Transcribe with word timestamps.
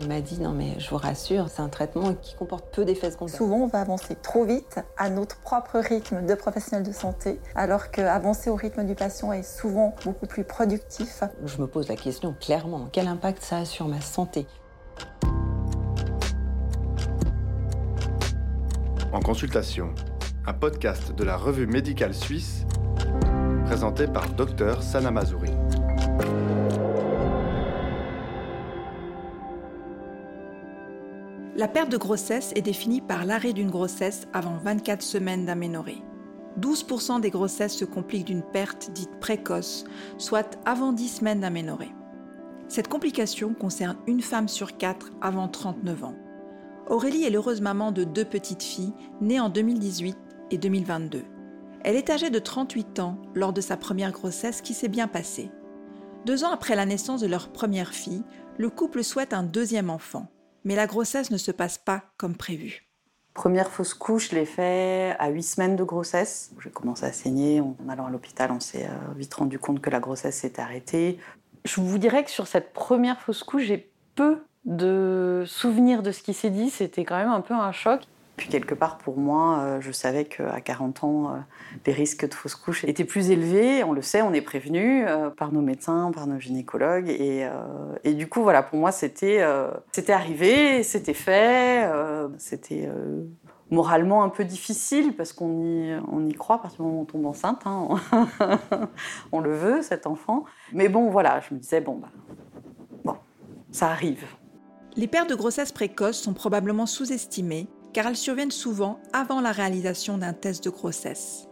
Il 0.00 0.08
m'a 0.08 0.20
dit 0.20 0.40
non 0.40 0.50
mais 0.50 0.78
je 0.78 0.90
vous 0.90 0.96
rassure, 0.96 1.48
c'est 1.48 1.62
un 1.62 1.68
traitement 1.68 2.14
qui 2.14 2.34
comporte 2.34 2.66
peu 2.74 2.84
d'effets 2.84 3.12
secondaires. 3.12 3.36
Souvent 3.36 3.56
on 3.58 3.66
va 3.68 3.80
avancer 3.80 4.16
trop 4.16 4.44
vite 4.44 4.80
à 4.96 5.08
notre 5.08 5.38
propre 5.38 5.78
rythme 5.78 6.26
de 6.26 6.34
professionnel 6.34 6.84
de 6.84 6.92
santé, 6.92 7.40
alors 7.54 7.90
qu'avancer 7.90 8.50
au 8.50 8.56
rythme 8.56 8.84
du 8.84 8.94
patient 8.94 9.32
est 9.32 9.44
souvent 9.44 9.94
beaucoup 10.04 10.26
plus 10.26 10.44
productif. 10.44 11.22
Je 11.44 11.60
me 11.60 11.66
pose 11.66 11.88
la 11.88 11.96
question 11.96 12.34
clairement, 12.38 12.88
quel 12.90 13.06
impact 13.06 13.42
ça 13.42 13.58
a 13.58 13.64
sur 13.64 13.86
ma 13.86 14.00
santé? 14.00 14.46
En 19.12 19.20
consultation, 19.20 19.94
un 20.44 20.54
podcast 20.54 21.12
de 21.12 21.22
la 21.22 21.36
revue 21.36 21.68
médicale 21.68 22.14
suisse 22.14 22.66
présenté 23.64 24.08
par 24.08 24.28
Dr 24.30 24.82
Sana 24.82 25.12
Mazouri. 25.12 25.52
La 31.56 31.68
perte 31.68 31.88
de 31.88 31.96
grossesse 31.96 32.50
est 32.56 32.62
définie 32.62 33.00
par 33.00 33.24
l'arrêt 33.24 33.52
d'une 33.52 33.70
grossesse 33.70 34.26
avant 34.32 34.56
24 34.56 35.02
semaines 35.02 35.46
d'aménorrhée. 35.46 36.02
12% 36.60 37.20
des 37.20 37.30
grossesses 37.30 37.76
se 37.76 37.84
compliquent 37.84 38.26
d'une 38.26 38.42
perte 38.42 38.90
dite 38.90 39.20
précoce, 39.20 39.84
soit 40.18 40.58
avant 40.64 40.92
10 40.92 41.08
semaines 41.08 41.38
d'aménorrhée. 41.38 41.94
Cette 42.66 42.88
complication 42.88 43.54
concerne 43.54 43.96
une 44.08 44.20
femme 44.20 44.48
sur 44.48 44.76
quatre 44.76 45.12
avant 45.20 45.46
39 45.46 46.02
ans. 46.02 46.16
Aurélie 46.88 47.22
est 47.22 47.30
l'heureuse 47.30 47.60
maman 47.60 47.92
de 47.92 48.02
deux 48.02 48.24
petites 48.24 48.64
filles 48.64 48.92
nées 49.20 49.38
en 49.38 49.48
2018 49.48 50.16
et 50.50 50.58
2022. 50.58 51.22
Elle 51.84 51.94
est 51.94 52.10
âgée 52.10 52.30
de 52.30 52.38
38 52.40 52.98
ans 52.98 53.22
lors 53.32 53.52
de 53.52 53.60
sa 53.60 53.76
première 53.76 54.10
grossesse 54.10 54.60
qui 54.60 54.74
s'est 54.74 54.88
bien 54.88 55.06
passée. 55.06 55.52
Deux 56.26 56.42
ans 56.42 56.50
après 56.50 56.74
la 56.74 56.86
naissance 56.86 57.20
de 57.20 57.28
leur 57.28 57.52
première 57.52 57.94
fille, 57.94 58.24
le 58.58 58.70
couple 58.70 59.04
souhaite 59.04 59.32
un 59.32 59.44
deuxième 59.44 59.90
enfant 59.90 60.26
mais 60.64 60.76
la 60.76 60.86
grossesse 60.86 61.30
ne 61.30 61.36
se 61.36 61.50
passe 61.50 61.78
pas 61.78 62.02
comme 62.16 62.36
prévu. 62.36 62.84
Première 63.34 63.68
fausse 63.68 63.94
couche, 63.94 64.30
je 64.30 64.36
l'ai 64.36 64.46
fait 64.46 65.16
à 65.18 65.28
8 65.28 65.42
semaines 65.42 65.76
de 65.76 65.82
grossesse. 65.82 66.52
J'ai 66.62 66.70
commencé 66.70 67.04
à 67.04 67.12
saigner. 67.12 67.60
En 67.60 67.76
allant 67.88 68.06
à 68.06 68.10
l'hôpital, 68.10 68.52
on 68.52 68.60
s'est 68.60 68.86
euh, 68.86 69.14
vite 69.16 69.34
rendu 69.34 69.58
compte 69.58 69.80
que 69.80 69.90
la 69.90 69.98
grossesse 69.98 70.36
s'était 70.36 70.62
arrêtée. 70.62 71.18
Je 71.64 71.80
vous 71.80 71.98
dirais 71.98 72.22
que 72.22 72.30
sur 72.30 72.46
cette 72.46 72.72
première 72.72 73.20
fausse 73.20 73.42
couche, 73.42 73.64
j'ai 73.64 73.90
peu 74.14 74.38
de 74.64 75.42
souvenirs 75.46 76.02
de 76.02 76.12
ce 76.12 76.22
qui 76.22 76.32
s'est 76.32 76.50
dit. 76.50 76.70
C'était 76.70 77.04
quand 77.04 77.16
même 77.16 77.28
un 77.28 77.40
peu 77.40 77.54
un 77.54 77.72
choc. 77.72 78.02
Puis 78.36 78.48
quelque 78.48 78.74
part, 78.74 78.98
pour 78.98 79.16
moi, 79.16 79.58
euh, 79.60 79.80
je 79.80 79.92
savais 79.92 80.24
qu'à 80.24 80.60
40 80.60 81.04
ans, 81.04 81.30
euh, 81.30 81.38
les 81.86 81.92
risques 81.92 82.28
de 82.28 82.34
fausse 82.34 82.56
couche 82.56 82.84
étaient 82.84 83.04
plus 83.04 83.30
élevés. 83.30 83.84
On 83.84 83.92
le 83.92 84.02
sait, 84.02 84.22
on 84.22 84.32
est 84.32 84.40
prévenu 84.40 85.06
euh, 85.06 85.30
par 85.30 85.52
nos 85.52 85.60
médecins, 85.60 86.10
par 86.12 86.26
nos 86.26 86.40
gynécologues. 86.40 87.08
Et, 87.08 88.14
du 88.14 88.28
coup, 88.28 88.42
voilà, 88.42 88.62
pour 88.62 88.78
moi, 88.78 88.90
c'était 88.90 89.44
c'était 89.92 90.12
arrivé, 90.12 90.82
c'était 90.82 91.14
fait. 91.14 91.88
c'était 92.38 92.88
moralement 93.70 94.22
un 94.22 94.28
peu 94.28 94.44
difficile 94.44 95.16
parce 95.16 95.32
qu'on 95.32 95.64
y, 95.64 96.00
on 96.10 96.26
y 96.26 96.34
croit 96.34 96.56
à 96.56 96.58
partir 96.60 96.78
du 96.78 96.82
moment 96.82 96.98
où 96.98 97.02
on 97.02 97.06
tombe 97.06 97.26
enceinte. 97.26 97.62
Hein. 97.66 97.88
on 99.32 99.40
le 99.40 99.54
veut, 99.54 99.82
cet 99.82 100.06
enfant. 100.06 100.44
Mais 100.72 100.88
bon, 100.88 101.10
voilà, 101.10 101.40
je 101.40 101.54
me 101.54 101.60
disais, 101.60 101.80
bon, 101.80 102.00
bah, 103.04 103.20
ça 103.70 103.88
arrive. 103.88 104.24
Les 104.96 105.08
pertes 105.08 105.28
de 105.28 105.34
grossesse 105.34 105.72
précoces 105.72 106.20
sont 106.20 106.34
probablement 106.34 106.86
sous-estimées 106.86 107.68
car 107.94 108.08
elles 108.08 108.16
surviennent 108.16 108.50
souvent 108.50 109.00
avant 109.14 109.40
la 109.40 109.52
réalisation 109.52 110.18
d'un 110.18 110.34
test 110.34 110.64
de 110.64 110.70
grossesse. 110.70 111.48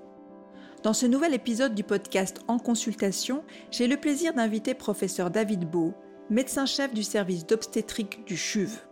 Dans 0.83 0.93
ce 0.93 1.07
nouvel 1.07 1.33
épisode 1.33 1.75
du 1.75 1.85
podcast 1.85 2.41
En 2.49 2.59
consultation, 2.59 3.45
j'ai 3.71 3.87
le 3.87 3.97
plaisir 3.97 4.35
d'inviter 4.35 4.75
professeur 4.75 5.31
David 5.31 5.71
Beau, 5.71 5.95
médecin-chef 6.29 6.93
du 6.93 7.05
service 7.05 7.47
d'obstétrique 7.47 8.27
du 8.27 8.37
CHUV. 8.37 8.92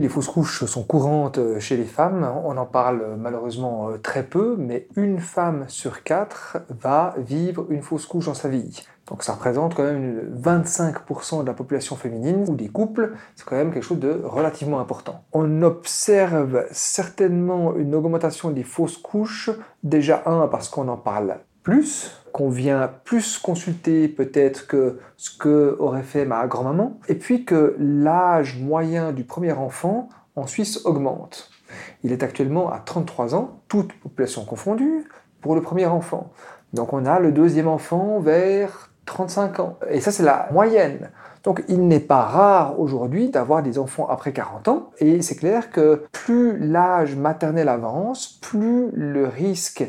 Les 0.00 0.08
fausses 0.08 0.28
couches 0.28 0.64
sont 0.64 0.84
courantes 0.84 1.40
chez 1.58 1.76
les 1.76 1.84
femmes, 1.84 2.24
on 2.44 2.56
en 2.56 2.66
parle 2.66 3.16
malheureusement 3.18 3.90
euh, 3.90 3.98
très 3.98 4.22
peu, 4.22 4.54
mais 4.56 4.86
une 4.94 5.18
femme 5.18 5.64
sur 5.66 6.04
quatre 6.04 6.58
va 6.68 7.16
vivre 7.18 7.66
une 7.70 7.82
fausse 7.82 8.06
couche 8.06 8.26
dans 8.26 8.34
sa 8.34 8.48
vie. 8.48 8.86
Donc 9.08 9.24
ça 9.24 9.32
représente 9.32 9.74
quand 9.74 9.82
même 9.82 10.20
25% 10.40 11.42
de 11.42 11.46
la 11.48 11.52
population 11.52 11.96
féminine 11.96 12.44
ou 12.48 12.54
des 12.54 12.68
couples, 12.68 13.14
c'est 13.34 13.44
quand 13.44 13.56
même 13.56 13.72
quelque 13.72 13.82
chose 13.82 13.98
de 13.98 14.20
relativement 14.22 14.78
important. 14.78 15.24
On 15.32 15.62
observe 15.62 16.66
certainement 16.70 17.74
une 17.74 17.92
augmentation 17.96 18.52
des 18.52 18.62
fausses 18.62 18.98
couches, 18.98 19.50
déjà 19.82 20.22
un 20.26 20.46
parce 20.46 20.68
qu'on 20.68 20.86
en 20.86 20.96
parle 20.96 21.38
plus, 21.64 22.17
qu'on 22.32 22.48
vient 22.48 22.90
plus 23.04 23.38
consulter 23.38 24.08
peut-être 24.08 24.66
que 24.66 24.98
ce 25.16 25.36
que 25.36 25.76
aurait 25.78 26.02
fait 26.02 26.24
ma 26.24 26.46
grand-maman, 26.46 26.98
et 27.08 27.14
puis 27.14 27.44
que 27.44 27.76
l'âge 27.78 28.58
moyen 28.58 29.12
du 29.12 29.24
premier 29.24 29.52
enfant 29.52 30.08
en 30.36 30.46
Suisse 30.46 30.84
augmente. 30.84 31.50
Il 32.02 32.12
est 32.12 32.22
actuellement 32.22 32.70
à 32.70 32.78
33 32.78 33.34
ans, 33.34 33.60
toute 33.68 33.92
population 33.94 34.44
confondue, 34.44 35.04
pour 35.40 35.54
le 35.54 35.62
premier 35.62 35.86
enfant. 35.86 36.30
Donc 36.72 36.92
on 36.92 37.06
a 37.06 37.18
le 37.18 37.32
deuxième 37.32 37.68
enfant 37.68 38.20
vers 38.20 38.90
35 39.06 39.60
ans. 39.60 39.78
Et 39.88 40.00
ça, 40.00 40.12
c'est 40.12 40.22
la 40.22 40.48
moyenne. 40.52 41.10
Donc 41.44 41.64
il 41.68 41.86
n'est 41.88 42.00
pas 42.00 42.22
rare 42.22 42.78
aujourd'hui 42.78 43.30
d'avoir 43.30 43.62
des 43.62 43.78
enfants 43.78 44.06
après 44.08 44.32
40 44.32 44.68
ans. 44.68 44.90
Et 44.98 45.22
c'est 45.22 45.36
clair 45.36 45.70
que 45.70 46.04
plus 46.12 46.58
l'âge 46.58 47.16
maternel 47.16 47.68
avance, 47.68 48.38
plus 48.42 48.90
le 48.92 49.26
risque 49.26 49.84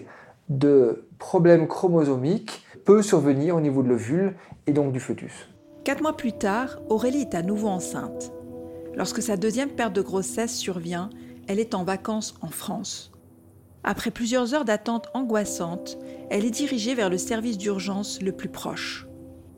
de 0.50 1.06
problèmes 1.20 1.68
chromosomiques 1.68 2.64
peut 2.86 3.02
survenir 3.02 3.56
au 3.56 3.62
niveau 3.62 3.84
de 3.84 3.90
l'ovule 3.90 4.36
et 4.68 4.74
donc 4.74 4.92
du 4.92 5.00
fœtus. 5.00 5.50
Quatre 5.84 6.02
mois 6.02 6.18
plus 6.18 6.34
tard, 6.34 6.80
Aurélie 6.90 7.22
est 7.22 7.36
à 7.36 7.42
nouveau 7.42 7.68
enceinte. 7.68 8.32
Lorsque 8.96 9.22
sa 9.22 9.38
deuxième 9.38 9.70
perte 9.70 9.94
de 9.94 10.02
grossesse 10.02 10.56
survient, 10.56 11.10
elle 11.48 11.60
est 11.60 11.74
en 11.74 11.84
vacances 11.84 12.36
en 12.42 12.50
France. 12.50 13.12
Après 13.84 14.12
plusieurs 14.12 14.54
heures 14.54 14.66
d'attente 14.66 15.08
angoissante, 15.14 15.98
elle 16.30 16.46
est 16.46 16.52
dirigée 16.52 16.96
vers 16.96 17.10
le 17.10 17.18
service 17.18 17.58
d'urgence 17.58 18.22
le 18.22 18.31
plus 18.31 18.50
proche. 18.50 19.09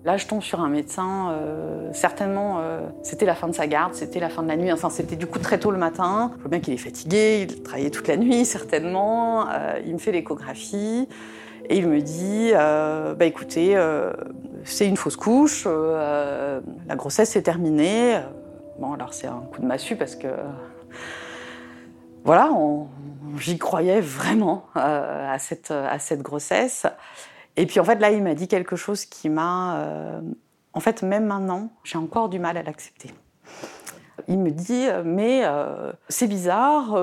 Là, 0.03 0.17
je 0.17 0.25
tombe 0.25 0.41
sur 0.41 0.61
un 0.61 0.69
médecin, 0.69 1.29
euh, 1.31 1.89
certainement, 1.93 2.57
euh, 2.57 2.81
c'était 3.03 3.27
la 3.27 3.35
fin 3.35 3.47
de 3.47 3.53
sa 3.53 3.67
garde, 3.67 3.93
c'était 3.93 4.19
la 4.19 4.29
fin 4.29 4.41
de 4.41 4.47
la 4.47 4.57
nuit, 4.57 4.71
enfin, 4.71 4.89
c'était 4.89 5.15
du 5.15 5.27
coup 5.27 5.37
très 5.37 5.59
tôt 5.59 5.69
le 5.69 5.77
matin. 5.77 6.31
Je 6.37 6.41
vois 6.41 6.49
bien 6.49 6.59
qu'il 6.59 6.73
est 6.73 6.77
fatigué, 6.77 7.47
il 7.47 7.61
travaillait 7.61 7.91
toute 7.91 8.07
la 8.07 8.17
nuit, 8.17 8.45
certainement. 8.45 9.47
Euh, 9.49 9.79
il 9.85 9.93
me 9.93 9.99
fait 9.99 10.11
l'échographie 10.11 11.07
et 11.69 11.77
il 11.77 11.87
me 11.87 12.01
dit 12.01 12.51
Bah 12.53 13.25
écoutez, 13.25 13.79
c'est 14.63 14.87
une 14.87 14.97
fausse 14.97 15.15
couche, 15.15 15.67
la 15.67 16.95
grossesse 16.95 17.35
est 17.35 17.43
terminée. 17.43 18.19
Bon, 18.79 18.93
alors 18.93 19.13
c'est 19.13 19.27
un 19.27 19.43
coup 19.53 19.61
de 19.61 19.67
massue 19.67 19.95
parce 19.95 20.15
que. 20.15 20.27
Voilà, 22.23 22.51
j'y 23.37 23.57
croyais 23.57 24.01
vraiment 24.01 24.65
à 24.73 25.33
à 25.33 25.99
cette 25.99 26.21
grossesse. 26.21 26.87
Et 27.57 27.65
puis 27.65 27.79
en 27.79 27.83
fait, 27.83 27.95
là, 27.95 28.11
il 28.11 28.23
m'a 28.23 28.33
dit 28.33 28.47
quelque 28.47 28.75
chose 28.75 29.05
qui 29.05 29.29
m'a... 29.29 29.77
Euh, 29.77 30.21
en 30.73 30.79
fait, 30.79 31.03
même 31.03 31.25
maintenant, 31.25 31.69
j'ai 31.83 31.97
encore 31.97 32.29
du 32.29 32.39
mal 32.39 32.57
à 32.57 32.63
l'accepter. 32.63 33.09
Il 34.27 34.39
me 34.39 34.51
dit, 34.51 34.87
euh, 34.87 35.01
mais 35.03 35.41
euh, 35.43 35.91
c'est 36.07 36.27
bizarre, 36.27 36.97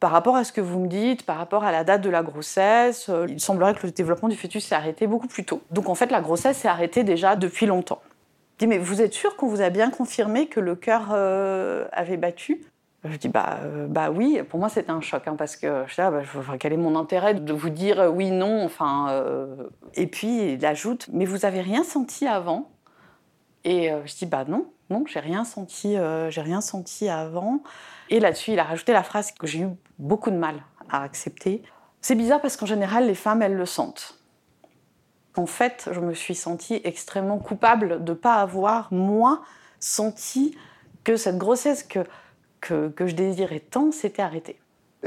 par 0.00 0.10
rapport 0.10 0.36
à 0.36 0.44
ce 0.44 0.52
que 0.52 0.60
vous 0.60 0.80
me 0.80 0.88
dites, 0.88 1.26
par 1.26 1.36
rapport 1.36 1.64
à 1.64 1.72
la 1.72 1.84
date 1.84 2.00
de 2.00 2.10
la 2.10 2.22
grossesse, 2.22 3.10
il 3.28 3.40
semblerait 3.40 3.74
que 3.74 3.86
le 3.86 3.92
développement 3.92 4.28
du 4.28 4.36
fœtus 4.36 4.64
s'est 4.64 4.74
arrêté 4.74 5.06
beaucoup 5.06 5.28
plus 5.28 5.44
tôt. 5.44 5.62
Donc 5.70 5.88
en 5.88 5.94
fait, 5.94 6.10
la 6.10 6.20
grossesse 6.20 6.58
s'est 6.58 6.68
arrêtée 6.68 7.04
déjà 7.04 7.36
depuis 7.36 7.66
longtemps. 7.66 8.00
Il 8.56 8.58
dit, 8.60 8.66
mais 8.68 8.78
vous 8.78 9.02
êtes 9.02 9.12
sûr 9.12 9.36
qu'on 9.36 9.48
vous 9.48 9.60
a 9.60 9.68
bien 9.68 9.90
confirmé 9.90 10.46
que 10.46 10.60
le 10.60 10.76
cœur 10.76 11.12
avait 11.92 12.16
battu? 12.16 12.62
Je 13.04 13.16
dis 13.16 13.28
bah, 13.28 13.58
euh, 13.62 13.86
bah 13.86 14.10
oui, 14.10 14.40
pour 14.48 14.58
moi 14.58 14.68
c'était 14.68 14.90
un 14.90 15.00
choc 15.00 15.22
hein, 15.26 15.36
parce 15.36 15.56
que 15.56 15.84
je 15.86 15.94
sais, 15.94 16.10
bah, 16.10 16.22
quel 16.58 16.72
est 16.72 16.78
mon 16.78 16.96
intérêt 16.96 17.34
de 17.34 17.52
vous 17.52 17.68
dire 17.68 18.00
euh, 18.00 18.08
oui, 18.08 18.30
non, 18.30 18.64
enfin. 18.64 19.08
Euh, 19.10 19.68
et 19.94 20.06
puis 20.06 20.54
il 20.54 20.64
ajoute 20.64 21.08
mais 21.12 21.26
vous 21.26 21.44
avez 21.44 21.60
rien 21.60 21.84
senti 21.84 22.26
avant 22.26 22.70
Et 23.64 23.90
je 24.04 24.16
dis 24.16 24.26
bah 24.26 24.44
non, 24.46 24.66
non, 24.90 25.04
j'ai 25.06 25.20
rien 25.20 25.44
senti, 25.44 25.96
j'ai 26.28 26.40
rien 26.40 26.60
senti 26.60 27.08
avant. 27.08 27.62
Et 28.08 28.20
là-dessus 28.20 28.52
il 28.52 28.58
a 28.58 28.64
rajouté 28.64 28.92
la 28.92 29.02
phrase 29.02 29.32
que 29.32 29.46
j'ai 29.46 29.60
eu 29.60 29.68
beaucoup 29.98 30.30
de 30.30 30.36
mal 30.36 30.62
à 30.90 31.02
accepter. 31.02 31.62
C'est 32.00 32.14
bizarre 32.14 32.40
parce 32.40 32.56
qu'en 32.56 32.66
général 32.66 33.06
les 33.06 33.14
femmes 33.14 33.42
elles 33.42 33.56
le 33.56 33.66
sentent. 33.66 34.18
En 35.36 35.46
fait, 35.46 35.88
je 35.90 36.00
me 36.00 36.14
suis 36.14 36.34
sentie 36.34 36.80
extrêmement 36.84 37.38
coupable 37.38 38.04
de 38.04 38.12
ne 38.12 38.16
pas 38.16 38.36
avoir 38.36 38.92
moi 38.92 39.42
senti 39.80 40.56
que 41.02 41.16
cette 41.16 41.38
grossesse 41.38 41.82
que 41.82 42.00
que, 42.64 43.06
je 43.06 43.14
désirais 43.14 43.60
tant 43.60 43.92
s'était 43.92 44.22
arrêté. 44.22 44.58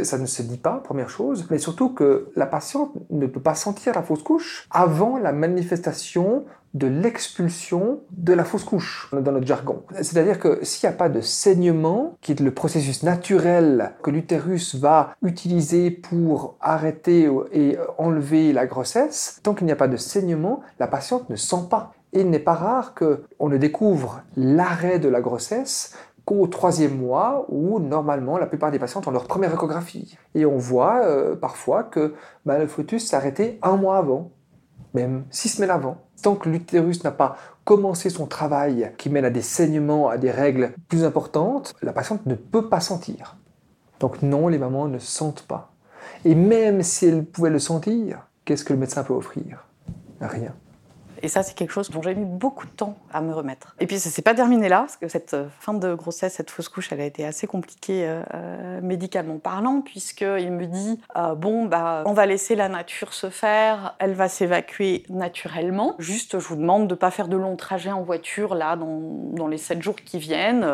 Ça 0.04 0.20
ne 0.20 0.28
se 0.28 0.44
dit 0.44 0.58
pas, 0.58 0.78
première 0.84 1.10
chose, 1.10 1.48
mais 1.50 1.58
surtout 1.58 1.90
que 1.90 2.30
la 2.36 2.46
patiente 2.46 2.92
ne 3.10 3.26
peut 3.26 3.40
pas 3.40 3.56
sentir 3.56 3.96
la 3.96 4.04
fausse 4.04 4.22
couche 4.22 4.68
avant 4.70 5.18
la 5.18 5.32
manifestation 5.32 6.46
de 6.76 6.86
l'expulsion 6.86 8.02
de 8.12 8.34
la 8.34 8.44
fausse 8.44 8.64
couche 8.64 9.10
dans 9.12 9.32
notre 9.32 9.48
jargon. 9.48 9.82
C'est-à-dire 9.96 10.38
que 10.40 10.60
s'il 10.64 10.88
n'y 10.88 10.94
a 10.94 10.98
pas 10.98 11.10
de 11.10 11.22
saignement, 11.22 12.16
qui 12.22 12.34
est 12.34 12.40
le 12.40 12.52
processus 12.52 13.02
naturel 13.02 13.94
que 14.04 14.12
l'utérus 14.12 14.76
va 14.76 15.16
utiliser 15.24 15.90
pour 15.90 16.58
arrêter 16.62 17.28
et 17.52 17.78
enlever 17.98 18.54
la 18.54 18.68
grossesse, 18.68 19.40
tant 19.42 19.56
qu'il 19.56 19.66
n'y 19.66 19.72
a 19.72 19.78
pas 19.78 19.88
de 19.88 19.98
saignement, 19.98 20.62
la 20.80 20.88
patiente 20.88 21.28
ne 21.32 21.36
sent 21.36 21.68
pas. 21.72 21.94
Et 22.14 22.22
il 22.22 22.30
n'est 22.30 22.40
pas 22.40 22.54
rare 22.54 22.94
qu'on 22.94 23.50
ne 23.50 23.58
découvre 23.58 24.22
l'arrêt 24.36 25.00
de 25.00 25.10
la 25.10 25.22
grossesse 25.22 25.94
qu'au 26.28 26.46
troisième 26.48 26.98
mois 26.98 27.46
où 27.48 27.80
normalement 27.80 28.38
la 28.38 28.48
plupart 28.48 28.70
des 28.70 28.80
patientes 28.80 29.08
ont 29.08 29.12
leur 29.12 29.28
première 29.28 29.54
échographie. 29.54 30.18
Et 30.36 30.46
on 30.46 30.58
voit 30.58 31.06
euh, 31.06 31.38
parfois 31.38 31.84
que 31.84 32.16
bah, 32.46 32.60
le 32.60 32.68
fœtus 32.68 33.14
arrêté 33.14 33.60
un 33.62 33.78
mois 33.78 33.98
avant, 33.98 34.32
même 34.94 35.24
six 35.30 35.48
semaines 35.48 35.70
avant. 35.70 36.00
Tant 36.22 36.36
que 36.36 36.50
l'utérus 36.50 37.02
n'a 37.06 37.12
pas 37.12 37.38
commencé 37.64 38.10
son 38.10 38.26
travail 38.26 38.92
qui 38.98 39.10
mène 39.10 39.24
à 39.24 39.30
des 39.30 39.42
saignements, 39.42 40.10
à 40.10 40.18
des 40.18 40.30
règles 40.30 40.74
plus 40.90 41.06
importantes, 41.06 41.74
la 41.82 41.94
patiente 41.94 42.26
ne 42.26 42.36
peut 42.36 42.68
pas 42.68 42.82
sentir. 42.82 43.38
Donc 44.02 44.22
non, 44.22 44.50
les 44.50 44.58
mamans 44.58 44.90
ne 44.90 45.00
sentent 45.00 45.44
pas. 45.44 45.72
Et 46.26 46.36
même 46.36 46.84
si 46.84 47.06
elles 47.06 47.24
pouvaient 47.24 47.50
le 47.50 47.60
sentir, 47.60 48.28
qu'est-ce 48.44 48.66
que 48.66 48.74
le 48.74 48.80
médecin 48.80 49.06
peut 49.06 49.14
offrir? 49.14 49.66
Rien. 50.20 50.54
Et 51.22 51.28
ça, 51.28 51.44
c'est 51.44 51.56
quelque 51.56 51.72
chose 51.72 51.90
dont 51.90 52.02
j'ai 52.02 52.16
mis 52.16 52.26
beaucoup 52.26 52.66
de 52.66 52.72
temps 52.72 52.98
à 53.12 53.22
me 53.22 53.34
remettre. 53.34 53.76
Et 53.80 53.88
puis, 53.88 54.00
ça 54.00 54.10
s'est 54.10 54.22
pas 54.22 54.34
terminé 54.34 54.70
là, 54.70 54.82
parce 54.82 54.98
que 54.98 55.08
cette 55.08 55.34
euh, 55.34 55.48
fin 55.60 55.74
de 55.74 55.94
grossesse, 55.94 56.34
cette 56.36 56.52
fausse 56.52 56.70
couche, 56.70 56.92
elle 56.92 57.02
a 57.02 57.06
été 57.06 57.26
assez 57.26 57.48
compliquée 57.48 58.08
euh, 58.08 58.22
euh 58.34 58.82
médicalement 58.82 59.40
parlant, 59.40 59.82
puisqu'il 59.82 60.52
me 60.52 60.66
dit 60.66 61.02
bon, 61.38 61.66
bah, 61.66 62.04
on 62.06 62.14
va 62.14 62.26
laisser 62.26 62.56
la 62.56 62.70
nature 62.70 63.14
se 63.14 63.30
faire, 63.30 63.96
elle 64.00 64.14
va 64.14 64.30
s'évacuer 64.30 65.04
naturellement. 65.10 65.96
Juste, 65.98 66.40
je 66.40 66.48
vous 66.48 66.56
demande 66.56 66.88
de 66.88 66.96
pas 66.96 67.12
faire 67.12 67.28
de 67.28 67.38
longs 67.38 67.56
trajets 67.56 67.92
en 67.92 68.04
voiture 68.04 68.54
là 68.56 68.76
dans, 68.76 69.48
les 69.48 69.58
sept 69.58 69.82
jours 69.82 69.96
qui 69.96 70.20
viennent. 70.20 70.66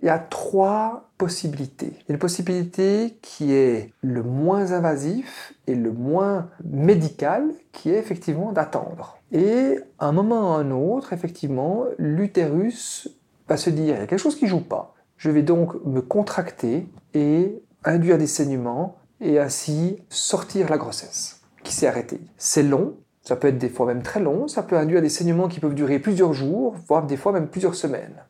Il 0.00 0.06
y 0.06 0.10
a 0.10 0.18
trois 0.18 1.07
possibilités. 1.18 1.92
Il 1.92 2.08
y 2.08 2.12
a 2.12 2.14
une 2.14 2.18
possibilité 2.18 3.18
qui 3.20 3.52
est 3.52 3.92
le 4.02 4.22
moins 4.22 4.72
invasif 4.72 5.52
et 5.66 5.74
le 5.74 5.92
moins 5.92 6.48
médical, 6.64 7.50
qui 7.72 7.90
est 7.90 7.98
effectivement 7.98 8.52
d'attendre. 8.52 9.18
Et 9.32 9.78
à 9.98 10.06
un 10.06 10.12
moment 10.12 10.40
ou 10.40 10.54
à 10.54 10.58
un 10.58 10.70
autre, 10.70 11.12
effectivement, 11.12 11.84
l'utérus 11.98 13.08
va 13.48 13.56
se 13.56 13.68
dire, 13.70 13.96
il 13.96 14.00
y 14.00 14.02
a 14.02 14.06
quelque 14.06 14.18
chose 14.18 14.36
qui 14.36 14.46
joue 14.46 14.60
pas. 14.60 14.94
Je 15.16 15.30
vais 15.30 15.42
donc 15.42 15.74
me 15.84 16.00
contracter 16.00 16.86
et 17.12 17.60
induire 17.84 18.18
des 18.18 18.26
saignements 18.26 18.96
et 19.20 19.38
ainsi 19.38 19.98
sortir 20.08 20.70
la 20.70 20.78
grossesse 20.78 21.40
qui 21.64 21.74
s'est 21.74 21.88
arrêtée. 21.88 22.20
C'est 22.36 22.62
long, 22.62 22.94
ça 23.22 23.36
peut 23.36 23.48
être 23.48 23.58
des 23.58 23.68
fois 23.68 23.86
même 23.86 24.02
très 24.02 24.20
long, 24.20 24.48
ça 24.48 24.62
peut 24.62 24.76
induire 24.76 25.02
des 25.02 25.08
saignements 25.08 25.48
qui 25.48 25.60
peuvent 25.60 25.74
durer 25.74 25.98
plusieurs 25.98 26.32
jours, 26.32 26.76
voire 26.86 27.06
des 27.06 27.16
fois 27.16 27.32
même 27.32 27.48
plusieurs 27.48 27.74
semaines. 27.74 28.22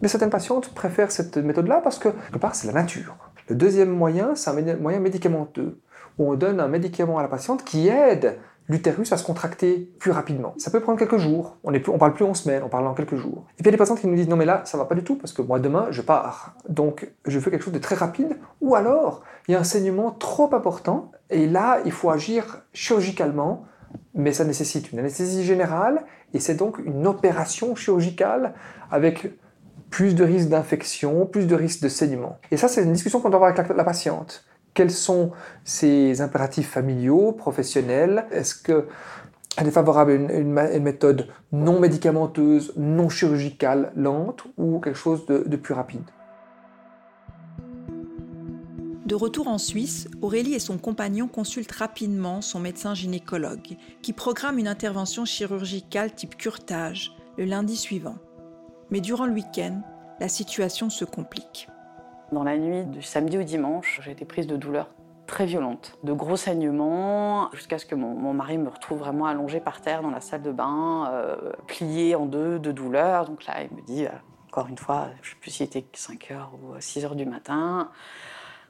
Mais 0.00 0.08
certaines 0.08 0.30
patientes 0.30 0.68
préfèrent 0.74 1.10
cette 1.10 1.36
méthode-là 1.36 1.80
parce 1.82 1.98
que, 1.98 2.08
quelque 2.08 2.38
part, 2.38 2.54
c'est 2.54 2.66
la 2.66 2.72
nature. 2.72 3.16
Le 3.48 3.54
deuxième 3.54 3.90
moyen, 3.90 4.34
c'est 4.34 4.50
un 4.50 4.76
moyen 4.76 5.00
médicamenteux, 5.00 5.80
où 6.18 6.30
on 6.30 6.34
donne 6.34 6.60
un 6.60 6.68
médicament 6.68 7.18
à 7.18 7.22
la 7.22 7.28
patiente 7.28 7.64
qui 7.64 7.88
aide 7.88 8.38
l'utérus 8.68 9.12
à 9.12 9.16
se 9.16 9.24
contracter 9.24 9.92
plus 9.98 10.10
rapidement. 10.10 10.54
Ça 10.56 10.70
peut 10.70 10.80
prendre 10.80 10.98
quelques 10.98 11.18
jours, 11.18 11.58
on 11.64 11.70
ne 11.70 11.78
parle 11.78 12.14
plus 12.14 12.24
en 12.24 12.34
semaines, 12.34 12.62
on 12.64 12.68
parle 12.68 12.86
en 12.86 12.94
quelques 12.94 13.16
jours. 13.16 13.44
Et 13.58 13.62
puis 13.62 13.64
il 13.64 13.66
y 13.66 13.68
a 13.68 13.72
des 13.72 13.76
patientes 13.76 14.00
qui 14.00 14.06
nous 14.06 14.14
disent 14.14 14.28
non 14.28 14.36
mais 14.36 14.44
là 14.44 14.62
ça 14.64 14.78
va 14.78 14.84
pas 14.84 14.94
du 14.94 15.02
tout 15.02 15.16
parce 15.16 15.32
que 15.32 15.42
moi 15.42 15.58
demain 15.58 15.88
je 15.90 16.00
pars, 16.00 16.54
donc 16.68 17.10
je 17.26 17.38
fais 17.40 17.50
quelque 17.50 17.64
chose 17.64 17.72
de 17.72 17.78
très 17.78 17.96
rapide, 17.96 18.38
ou 18.60 18.74
alors 18.74 19.22
il 19.48 19.52
y 19.52 19.54
a 19.54 19.60
un 19.60 19.64
saignement 19.64 20.12
trop 20.12 20.54
important 20.54 21.10
et 21.30 21.46
là 21.46 21.80
il 21.84 21.92
faut 21.92 22.10
agir 22.10 22.62
chirurgicalement, 22.72 23.64
mais 24.14 24.32
ça 24.32 24.44
nécessite 24.44 24.92
une 24.92 25.00
anesthésie 25.00 25.44
générale 25.44 26.04
et 26.32 26.38
c'est 26.38 26.54
donc 26.54 26.78
une 26.78 27.06
opération 27.06 27.74
chirurgicale 27.74 28.54
avec 28.90 29.32
plus 29.92 30.14
de 30.14 30.24
risques 30.24 30.48
d'infection, 30.48 31.26
plus 31.26 31.46
de 31.46 31.54
risques 31.54 31.82
de 31.82 31.88
saignement. 31.88 32.38
Et 32.50 32.56
ça 32.56 32.66
c'est 32.66 32.82
une 32.82 32.94
discussion 32.94 33.20
qu'on 33.20 33.28
doit 33.28 33.36
avoir 33.36 33.52
avec 33.56 33.76
la, 33.76 33.84
patiente 33.84 34.44
quels 34.74 34.90
sont 34.90 35.32
ses 35.64 36.22
impératifs 36.22 36.70
familiaux, 36.70 37.32
professionnels? 37.32 38.24
Est-ce 38.30 38.54
qu'elle 38.54 38.86
est 39.66 39.70
favorable 39.70 40.12
à 40.12 40.14
une, 40.14 40.82
méthode 40.82 41.28
non 41.52 41.78
médicamenteuse, 41.78 42.72
non 42.78 43.10
chirurgicale, 43.10 43.92
lente, 43.94 44.44
ou 44.56 44.80
quelque 44.80 44.98
chose 44.98 45.26
de, 45.26 45.44
de 45.46 45.56
plus 45.56 45.74
rapide? 45.74 46.04
De 49.04 49.14
retour 49.14 49.46
en 49.48 49.58
Suisse, 49.58 50.08
Aurélie 50.22 50.54
et 50.54 50.58
son 50.58 50.78
compagnon 50.78 51.28
consultent 51.28 51.72
rapidement 51.72 52.40
son 52.40 52.60
médecin 52.60 52.94
gynécologue, 52.94 53.76
qui 54.00 54.14
programme 54.14 54.58
une 54.58 54.68
intervention 54.68 55.26
chirurgicale 55.26 56.14
type 56.14 56.38
curtage 56.38 57.12
le 57.36 57.44
lundi 57.44 57.76
suivant. 57.76 58.16
Mais 58.92 59.00
durant 59.00 59.24
le 59.24 59.32
week-end, 59.32 59.80
la 60.20 60.28
situation 60.28 60.90
se 60.90 61.06
complique. 61.06 61.66
Dans 62.30 62.44
la 62.44 62.58
nuit 62.58 62.84
du 62.84 63.00
samedi 63.00 63.38
au 63.38 63.42
dimanche, 63.42 64.02
j'ai 64.04 64.10
été 64.10 64.26
prise 64.26 64.46
de 64.46 64.54
douleurs 64.54 64.90
très 65.26 65.46
violentes, 65.46 65.98
de 66.02 66.12
gros 66.12 66.36
saignements, 66.36 67.50
jusqu'à 67.54 67.78
ce 67.78 67.86
que 67.86 67.94
mon, 67.94 68.34
mari 68.34 68.58
me 68.58 68.68
retrouve 68.68 68.98
vraiment 68.98 69.24
allongée 69.24 69.60
par 69.60 69.80
terre 69.80 70.02
dans 70.02 70.10
la 70.10 70.20
salle 70.20 70.42
de 70.42 70.52
bain, 70.52 71.08
euh, 71.10 71.52
pliée 71.66 72.14
en 72.14 72.26
deux 72.26 72.58
de 72.58 72.70
douleur. 72.70 73.24
Donc 73.24 73.46
là, 73.46 73.62
il 73.62 73.74
me 73.74 73.80
dit, 73.80 74.04
euh, 74.04 74.10
encore 74.48 74.68
une 74.68 74.76
fois, 74.76 75.08
je 75.22 75.30
ne 75.30 75.32
sais 75.32 75.40
plus 75.40 75.50
s'il 75.50 75.64
était 75.64 75.86
5 75.94 76.30
h 76.30 76.36
ou 76.52 76.78
6 76.78 77.06
h 77.06 77.16
du 77.16 77.24
matin, 77.24 77.88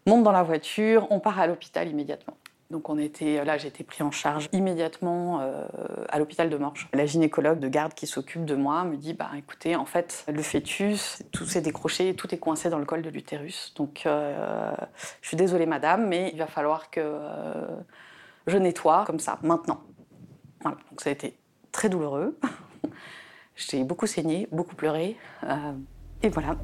monte 0.06 0.22
dans 0.22 0.30
la 0.30 0.44
voiture, 0.44 1.08
on 1.10 1.18
part 1.18 1.40
à 1.40 1.48
l'hôpital 1.48 1.88
immédiatement. 1.88 2.36
Donc 2.72 2.88
on 2.88 2.96
était, 2.96 3.44
là, 3.44 3.58
j'ai 3.58 3.68
été 3.68 3.84
pris 3.84 4.02
en 4.02 4.10
charge 4.10 4.48
immédiatement 4.52 5.40
euh, 5.42 5.62
à 6.08 6.18
l'hôpital 6.18 6.48
de 6.48 6.56
Morges. 6.56 6.88
La 6.94 7.04
gynécologue 7.04 7.60
de 7.60 7.68
garde 7.68 7.92
qui 7.92 8.06
s'occupe 8.06 8.46
de 8.46 8.54
moi 8.54 8.84
me 8.84 8.96
dit, 8.96 9.12
bah 9.12 9.28
écoutez, 9.36 9.76
en 9.76 9.84
fait, 9.84 10.24
le 10.26 10.40
fœtus, 10.40 11.22
tout 11.32 11.44
s'est 11.44 11.60
décroché, 11.60 12.14
tout 12.16 12.34
est 12.34 12.38
coincé 12.38 12.70
dans 12.70 12.78
le 12.78 12.86
col 12.86 13.02
de 13.02 13.10
l'utérus. 13.10 13.74
Donc 13.76 14.04
euh, 14.06 14.72
je 15.20 15.28
suis 15.28 15.36
désolée, 15.36 15.66
madame, 15.66 16.08
mais 16.08 16.30
il 16.32 16.38
va 16.38 16.46
falloir 16.46 16.88
que 16.88 17.00
euh, 17.02 17.66
je 18.46 18.56
nettoie 18.56 19.04
comme 19.06 19.20
ça, 19.20 19.38
maintenant. 19.42 19.82
Voilà. 20.62 20.78
Donc 20.88 21.02
ça 21.02 21.10
a 21.10 21.12
été 21.12 21.36
très 21.72 21.90
douloureux. 21.90 22.38
j'ai 23.54 23.84
beaucoup 23.84 24.06
saigné, 24.06 24.48
beaucoup 24.50 24.76
pleuré, 24.76 25.18
et 26.22 26.30
voilà. 26.30 26.56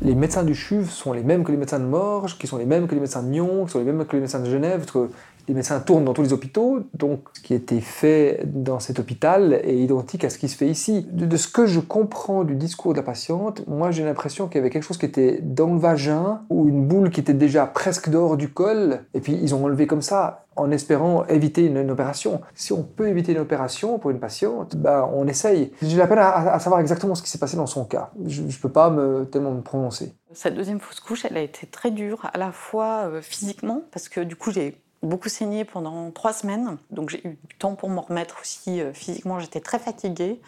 Les 0.00 0.14
médecins 0.14 0.44
du 0.44 0.54
CHUV 0.54 0.88
sont 0.88 1.12
les 1.12 1.24
mêmes 1.24 1.42
que 1.42 1.50
les 1.50 1.58
médecins 1.58 1.80
de 1.80 1.84
Morges, 1.84 2.38
qui 2.38 2.46
sont 2.46 2.56
les 2.56 2.66
mêmes 2.66 2.86
que 2.86 2.94
les 2.94 3.00
médecins 3.00 3.22
de 3.22 3.28
Nyon, 3.28 3.64
qui 3.64 3.72
sont 3.72 3.80
les 3.80 3.84
mêmes 3.84 4.04
que 4.04 4.14
les 4.14 4.20
médecins 4.20 4.38
de 4.38 4.48
Genève, 4.48 4.78
parce 4.78 4.92
que 4.92 5.10
les 5.48 5.54
médecins 5.54 5.80
tournent 5.80 6.04
dans 6.04 6.12
tous 6.12 6.22
les 6.22 6.32
hôpitaux, 6.32 6.80
donc 6.94 7.20
ce 7.32 7.40
qui 7.40 7.54
été 7.54 7.80
fait 7.80 8.42
dans 8.44 8.78
cet 8.78 9.00
hôpital 9.00 9.54
est 9.64 9.76
identique 9.76 10.22
à 10.24 10.30
ce 10.30 10.38
qui 10.38 10.46
se 10.46 10.56
fait 10.56 10.68
ici. 10.68 11.06
De, 11.10 11.26
de 11.26 11.36
ce 11.36 11.48
que 11.48 11.66
je 11.66 11.80
comprends 11.80 12.44
du 12.44 12.54
discours 12.54 12.92
de 12.92 12.98
la 12.98 13.02
patiente, 13.02 13.66
moi 13.66 13.90
j'ai 13.90 14.04
l'impression 14.04 14.46
qu'il 14.46 14.56
y 14.56 14.58
avait 14.60 14.70
quelque 14.70 14.84
chose 14.84 14.98
qui 14.98 15.06
était 15.06 15.40
dans 15.42 15.72
le 15.72 15.80
vagin, 15.80 16.42
ou 16.50 16.68
une 16.68 16.86
boule 16.86 17.10
qui 17.10 17.20
était 17.20 17.34
déjà 17.34 17.66
presque 17.66 18.08
dehors 18.08 18.36
du 18.36 18.50
col, 18.50 19.00
et 19.14 19.20
puis 19.20 19.36
ils 19.42 19.54
ont 19.54 19.64
enlevé 19.64 19.86
comme 19.86 20.02
ça 20.02 20.44
en 20.58 20.70
espérant 20.70 21.24
éviter 21.26 21.66
une, 21.66 21.76
une, 21.76 21.90
opération. 21.90 22.40
Si 22.54 22.72
on 22.72 22.82
peut 22.82 23.08
éviter 23.08 23.32
une 23.32 23.38
opération 23.38 23.98
pour 23.98 24.10
une 24.10 24.20
patiente, 24.20 24.76
ben 24.76 25.08
on 25.14 25.26
essaye. 25.26 25.72
J'ai 25.82 25.96
la 25.96 26.06
peine 26.06 26.18
à, 26.18 26.52
à, 26.52 26.58
savoir 26.58 26.80
exactement 26.80 27.14
ce 27.14 27.22
qui 27.22 27.30
s'est 27.30 27.38
passé 27.38 27.56
dans 27.56 27.66
son 27.66 27.84
cas. 27.84 28.10
Je 28.26 28.42
ne 28.42 28.52
peux 28.52 28.68
pas 28.68 28.90
me, 28.90 29.24
tellement 29.24 29.52
me 29.52 29.62
prononcer. 29.62 30.14
Cette 30.32 30.54
deuxième 30.54 30.80
fausse 30.80 31.00
couche, 31.00 31.24
elle 31.24 31.36
a 31.36 31.42
été 31.42 31.66
très 31.66 31.90
dure, 31.90 32.28
à 32.32 32.38
la 32.38 32.52
fois 32.52 33.06
euh, 33.06 33.20
physiquement, 33.22 33.82
parce 33.90 34.08
que 34.08 34.20
du 34.20 34.36
coup 34.36 34.50
j'ai 34.52 34.80
beaucoup 35.02 35.28
saigné 35.28 35.64
pendant 35.64 36.10
trois 36.10 36.32
semaines, 36.32 36.76
donc 36.90 37.10
j'ai 37.10 37.26
eu 37.26 37.38
du 37.48 37.56
temps 37.58 37.74
pour 37.74 37.88
m'en 37.88 38.02
remettre 38.02 38.36
aussi 38.40 38.80
euh, 38.80 38.92
physiquement, 38.92 39.38
j'étais 39.38 39.60
très 39.60 39.78
fatiguée. 39.78 40.40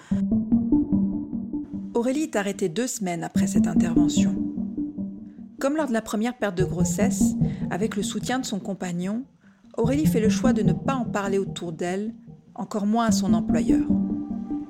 Aurélie 1.95 2.25
est 2.25 2.37
arrêtée 2.37 2.69
deux 2.69 2.87
semaines 2.87 3.25
après 3.25 3.47
cette 3.47 3.67
intervention. 3.67 4.35
Comme 5.59 5.77
lors 5.77 5.89
de 5.89 5.93
la 5.93 6.03
première 6.03 6.37
perte 6.37 6.55
de 6.55 6.65
grossesse, 6.65 7.35
avec 7.71 7.97
le 7.97 8.03
soutien 8.03 8.39
de 8.39 8.47
son 8.47 8.59
compagnon, 8.59 9.25
Aurélie 9.81 10.05
fait 10.05 10.21
le 10.21 10.29
choix 10.29 10.53
de 10.53 10.61
ne 10.61 10.75
pas 10.75 10.93
en 10.95 11.07
parler 11.07 11.39
autour 11.39 11.73
d'elle, 11.73 12.13
encore 12.55 12.85
moins 12.85 13.07
à 13.07 13.13
son 13.13 13.33
employeur. 13.33 13.81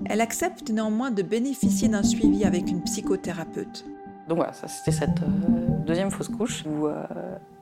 Elle 0.04 0.20
accepte 0.20 0.70
néanmoins 0.70 1.10
de 1.10 1.22
bénéficier 1.22 1.88
d'un 1.88 2.04
suivi 2.04 2.44
avec 2.44 2.70
une 2.70 2.80
psychothérapeute. 2.84 3.84
Donc 4.28 4.38
voilà, 4.38 4.52
ça 4.52 4.68
c'était 4.68 4.92
cette 4.92 5.20
euh, 5.22 5.60
deuxième 5.84 6.12
fausse 6.12 6.28
couche 6.28 6.64
où 6.64 6.86
euh, 6.86 7.02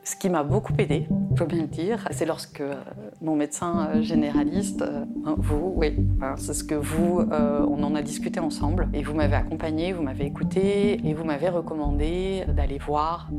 ce 0.05 0.15
qui 0.15 0.29
m'a 0.29 0.43
beaucoup 0.43 0.75
aidé, 0.77 1.09
je 1.31 1.37
peux 1.37 1.47
bien 1.47 1.63
le 1.63 1.69
dire, 1.69 2.07
c'est 2.11 2.27
lorsque 2.27 2.61
euh, 2.61 2.75
mon 3.23 3.35
médecin 3.35 4.03
généraliste, 4.03 4.83
euh, 4.83 5.07
vous, 5.39 5.73
oui, 5.75 5.97
c'est 6.37 6.53
ce 6.53 6.65
que 6.65 6.75
vous, 6.75 7.27
on 7.31 7.83
en 7.83 7.95
a 7.95 8.03
discuté 8.03 8.41
ensemble 8.41 8.89
et 8.93 9.03
vous 9.03 9.15
m'avez 9.15 9.37
accompagné, 9.37 9.95
vous 9.95 10.03
m'avez 10.03 10.27
écouté 10.27 11.01
et 11.03 11.15
vous 11.15 11.25
m'avez 11.25 11.49
recommandé 11.49 12.45
d'aller 12.55 12.79
voir 12.79 13.31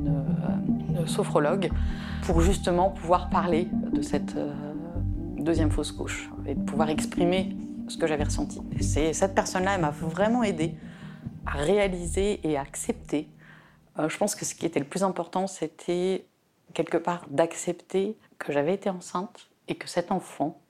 sophrologue 1.05 1.69
pour 2.23 2.41
justement 2.41 2.89
pouvoir 2.89 3.29
parler 3.29 3.67
de 3.93 4.01
cette 4.01 4.35
euh, 4.35 4.53
deuxième 5.37 5.71
fausse 5.71 5.91
couche 5.91 6.29
et 6.45 6.55
pouvoir 6.55 6.89
exprimer 6.89 7.55
ce 7.87 7.97
que 7.97 8.07
j'avais 8.07 8.23
ressenti. 8.23 8.61
Et 8.77 9.13
cette 9.13 9.35
personne-là, 9.35 9.75
elle 9.75 9.81
m'a 9.81 9.89
vraiment 9.89 10.43
aidé 10.43 10.75
à 11.45 11.57
réaliser 11.57 12.39
et 12.47 12.57
à 12.57 12.61
accepter. 12.61 13.27
Euh, 13.97 14.09
je 14.09 14.17
pense 14.17 14.35
que 14.35 14.45
ce 14.45 14.55
qui 14.55 14.65
était 14.65 14.79
le 14.79 14.85
plus 14.85 15.03
important, 15.03 15.47
c'était 15.47 16.25
quelque 16.73 16.97
part 16.97 17.25
d'accepter 17.29 18.17
que 18.37 18.53
j'avais 18.53 18.73
été 18.73 18.89
enceinte 18.89 19.49
et 19.67 19.75
que 19.75 19.87
cet 19.87 20.11
enfant, 20.11 20.61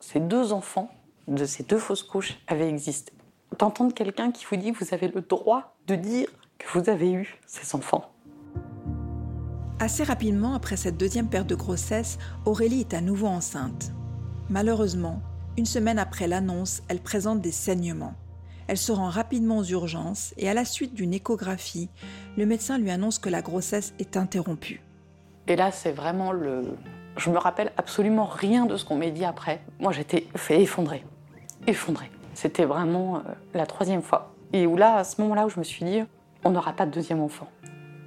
ces 0.00 0.20
deux 0.20 0.52
enfants 0.52 0.90
de 1.28 1.44
ces 1.44 1.62
deux 1.62 1.78
fausses 1.78 2.02
couches 2.02 2.38
avaient 2.46 2.68
existé. 2.68 3.12
D'entendre 3.58 3.94
quelqu'un 3.94 4.30
qui 4.30 4.44
vous 4.44 4.56
dit 4.56 4.70
vous 4.70 4.92
avez 4.92 5.08
le 5.08 5.20
droit 5.20 5.76
de 5.86 5.94
dire 5.94 6.28
que 6.58 6.66
vous 6.78 6.90
avez 6.90 7.12
eu 7.12 7.38
ces 7.46 7.74
enfants. 7.76 8.10
Assez 9.80 10.02
rapidement 10.02 10.54
après 10.54 10.76
cette 10.76 10.96
deuxième 10.96 11.28
perte 11.28 11.46
de 11.46 11.54
grossesse, 11.54 12.18
Aurélie 12.46 12.80
est 12.80 12.94
à 12.94 13.00
nouveau 13.00 13.28
enceinte. 13.28 13.92
Malheureusement, 14.50 15.22
une 15.56 15.66
semaine 15.66 16.00
après 16.00 16.26
l'annonce, 16.26 16.82
elle 16.88 16.98
présente 16.98 17.40
des 17.40 17.52
saignements. 17.52 18.14
Elle 18.66 18.76
se 18.76 18.90
rend 18.90 19.08
rapidement 19.08 19.58
aux 19.58 19.64
urgences 19.64 20.34
et 20.36 20.48
à 20.48 20.54
la 20.54 20.64
suite 20.64 20.94
d'une 20.94 21.14
échographie, 21.14 21.90
le 22.36 22.44
médecin 22.44 22.76
lui 22.76 22.90
annonce 22.90 23.20
que 23.20 23.28
la 23.28 23.40
grossesse 23.40 23.94
est 24.00 24.16
interrompue. 24.16 24.82
Et 25.46 25.54
là, 25.54 25.70
c'est 25.70 25.92
vraiment 25.92 26.32
le. 26.32 26.76
Je 27.16 27.30
me 27.30 27.38
rappelle 27.38 27.72
absolument 27.76 28.26
rien 28.26 28.66
de 28.66 28.76
ce 28.76 28.84
qu'on 28.84 28.96
m'a 28.96 29.10
dit 29.10 29.24
après. 29.24 29.60
Moi, 29.78 29.92
j'étais 29.92 30.26
fait. 30.34 30.60
Effondrée. 30.60 31.04
C'était 32.34 32.64
vraiment 32.64 33.18
euh, 33.18 33.20
la 33.54 33.66
troisième 33.66 34.02
fois. 34.02 34.34
Et 34.52 34.66
où 34.66 34.76
là, 34.76 34.96
à 34.96 35.04
ce 35.04 35.20
moment-là, 35.22 35.46
où 35.46 35.50
je 35.50 35.58
me 35.58 35.64
suis 35.64 35.84
dit, 35.84 36.00
on 36.44 36.50
n'aura 36.50 36.72
pas 36.72 36.84
de 36.84 36.90
deuxième 36.90 37.20
enfant. 37.20 37.48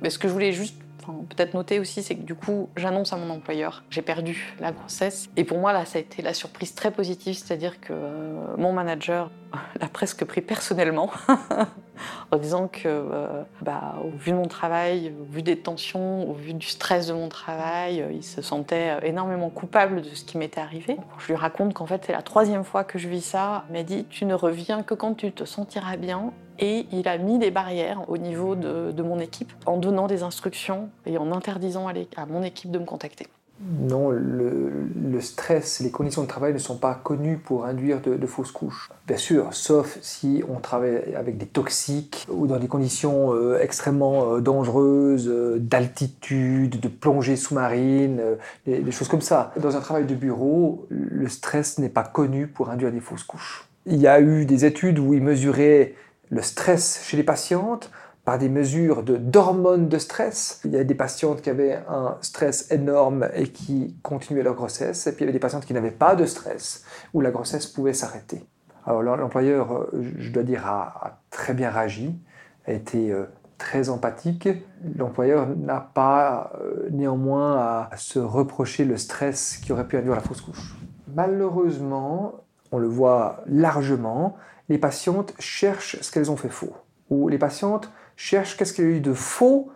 Mais 0.02 0.10
ce 0.10 0.20
que 0.20 0.28
je 0.28 0.34
voulais 0.34 0.52
juste 0.52 0.81
peut-être 1.30 1.54
noter 1.54 1.80
aussi, 1.80 2.04
c'est 2.04 2.16
que 2.16 2.22
du 2.22 2.36
coup, 2.36 2.70
j'annonce 2.76 3.14
à 3.14 3.18
mon 3.18 3.30
employeur, 3.30 3.84
j'ai 3.90 4.02
perdu 4.02 4.56
la 4.60 4.72
grossesse. 4.72 5.30
Et 5.38 5.44
pour 5.44 5.58
moi, 5.58 5.74
là, 5.74 5.86
ça 5.86 5.98
a 5.98 6.02
été 6.02 6.22
la 6.22 6.34
surprise 6.34 6.74
très 6.74 6.92
positive, 6.92 7.36
c'est-à-dire 7.36 7.80
que 7.80 7.94
euh, 7.94 8.58
mon 8.58 8.74
manager 8.74 9.32
l'a 9.80 9.88
presque 9.88 10.26
pris 10.26 10.42
personnellement, 10.42 11.10
en 12.32 12.38
disant 12.38 12.68
que, 12.68 12.88
euh, 12.88 13.44
bah, 13.62 13.96
au 14.04 14.10
vu 14.10 14.32
de 14.32 14.38
mon 14.38 14.48
travail, 14.48 15.14
au 15.20 15.32
vu 15.32 15.42
des 15.42 15.58
tensions, 15.58 16.30
au 16.30 16.34
vu 16.34 16.54
du 16.54 16.68
stress 16.68 17.08
de 17.08 17.14
mon 17.14 17.30
travail, 17.30 18.02
euh, 18.02 18.12
il 18.12 18.24
se 18.24 18.42
sentait 18.42 18.98
énormément 19.04 19.50
coupable 19.50 20.02
de 20.02 20.10
ce 20.10 20.24
qui 20.24 20.38
m'était 20.38 20.62
arrivé. 20.62 20.98
Je 21.20 21.28
lui 21.28 21.36
raconte 21.36 21.74
qu'en 21.74 21.86
fait, 21.86 22.04
c'est 22.06 22.14
la 22.14 22.22
troisième 22.22 22.64
fois 22.64 22.84
que 22.84 23.00
je 23.00 23.08
vis 23.08 23.22
ça. 23.22 23.66
Il 23.70 23.74
m'a 23.74 23.84
dit, 23.84 24.06
tu 24.10 24.26
ne 24.26 24.34
reviens 24.34 24.84
que 24.84 24.94
quand 24.94 25.16
tu 25.16 25.32
te 25.32 25.44
sentiras 25.44 25.98
bien 25.98 26.32
et 26.60 26.86
il 26.92 27.08
a 27.08 27.18
mis 27.18 27.40
des 27.40 27.52
barrières 27.52 28.08
au 28.08 28.18
niveau 28.18 28.56
de, 28.56 29.02
mon 29.02 29.20
équipe 29.20 29.52
en 29.66 29.78
donnant 29.78 30.08
des 30.08 30.24
instructions 30.24 30.90
et 31.06 31.18
en 31.18 31.32
interdisant 31.32 31.88
à, 31.88 32.26
mon 32.28 32.44
équipe 32.44 32.72
de 32.72 32.80
me 32.80 32.86
contacter. 32.86 33.28
Non, 33.64 34.10
le, 34.10 35.22
stress, 35.22 35.82
les 35.82 35.92
conditions 35.92 36.24
de 36.24 36.28
travail 36.28 36.52
ne 36.54 36.58
sont 36.58 36.78
pas 36.78 36.96
connues 36.96 37.38
pour 37.38 37.66
induire 37.66 38.02
de, 38.02 38.26
fausses 38.26 38.52
couches. 38.52 38.90
Bien 39.06 39.18
sûr, 39.18 39.54
sauf 39.54 40.00
si 40.02 40.44
on 40.50 40.60
travaille 40.60 41.14
avec 41.16 41.38
des 41.38 41.46
toxiques 41.46 42.26
ou 42.30 42.48
dans 42.48 42.58
des 42.58 42.68
conditions 42.68 43.34
euh, 43.34 43.60
extrêmement 43.62 44.34
euh, 44.34 44.42
dangereuses, 44.42 45.28
euh, 45.28 45.58
d'altitude, 45.60 46.80
de 46.80 46.88
plongée 46.88 47.36
sous-marine, 47.36 48.22
des 48.66 48.92
choses 48.92 49.08
comme 49.08 49.22
ça. 49.22 49.54
Dans 49.60 49.76
un 49.76 49.82
travail 49.82 50.06
de 50.06 50.16
bureau, 50.16 50.88
le 50.90 51.28
stress 51.28 51.78
n'est 51.78 51.90
pas 51.90 52.04
connu 52.04 52.48
pour 52.48 52.70
induire 52.70 52.92
des 52.92 53.00
fausses 53.00 53.24
couches. 53.24 53.68
Il 53.86 53.98
y 53.98 54.08
a 54.08 54.20
eu 54.22 54.46
des 54.46 54.66
études 54.66 54.98
où 54.98 55.14
ils 55.14 55.22
mesuraient 55.22 55.94
le 56.30 56.42
stress 56.42 57.02
chez 57.04 57.18
les 57.18 57.24
patientes 57.24 57.92
des 58.38 58.50
mesures 58.50 59.04
d'hormones 59.04 59.88
de, 59.88 59.98
stress. 59.98 60.62
Il 60.66 60.72
y 60.72 60.78
a 60.78 60.84
des 60.84 60.96
patientes 60.96 61.42
qui 61.42 61.50
avaient 61.50 61.80
un 61.90 62.18
stress 62.22 62.72
énorme 62.72 63.30
et 63.34 63.48
qui 63.48 63.96
continuaient 64.04 64.44
leur 64.44 64.56
grossesse, 64.56 65.08
et 65.08 65.12
puis 65.12 65.20
il 65.20 65.22
y 65.22 65.30
avait 65.30 65.34
des 65.34 65.40
patientes 65.40 65.66
qui 65.66 65.74
n'avaient 65.74 65.92
pas 65.92 66.16
de 66.16 66.26
stress, 66.26 66.84
où 67.14 67.22
la 67.22 67.32
grossesse 67.32 67.68
pouvait 67.68 67.94
s'arrêter. 67.94 68.46
Alors 68.86 69.02
l'employeur, 69.04 69.74
euh, 69.74 70.12
je 70.18 70.32
dois 70.32 70.44
dire, 70.44 70.66
a, 70.66 71.20
très 71.30 71.54
bien 71.54 71.70
réagi, 71.70 72.20
a 72.66 72.74
été 72.74 73.12
euh, 73.12 73.26
très 73.58 73.90
empathique. 73.90 74.50
L'employeur 74.98 75.48
n'a 75.48 75.80
pas 75.80 76.54
euh, 76.62 76.90
néanmoins 76.92 77.58
à 77.58 77.90
se 77.98 78.20
reprocher 78.20 78.86
le 78.86 78.98
stress 78.98 79.58
qui 79.58 79.72
aurait 79.72 79.88
pu 79.88 79.98
induire 79.98 80.16
la 80.16 80.22
fausse 80.22 80.42
couche. 80.42 80.76
Malheureusement, 81.16 82.36
on 82.72 82.80
le 82.80 82.88
voit 82.88 83.44
largement, 83.46 84.36
les 84.70 84.78
patientes 84.78 85.34
cherchent 85.38 85.98
ce 86.02 86.12
qu'elles 86.12 86.32
ont 86.32 86.38
fait 86.38 86.50
faux. 86.50 86.74
Ou 87.10 87.28
les 87.28 87.38
patientes 87.38 87.92
cherchent 88.16 88.58
qu'est-ce 88.58 88.74
qu'il 88.74 88.86
y 88.86 88.88
a 88.88 88.92
eu 88.92 89.00
de 89.00 89.14
faux 89.14 89.70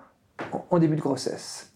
en 0.69 0.79
début 0.79 0.95
de 0.95 1.01
grossesse. 1.01 1.71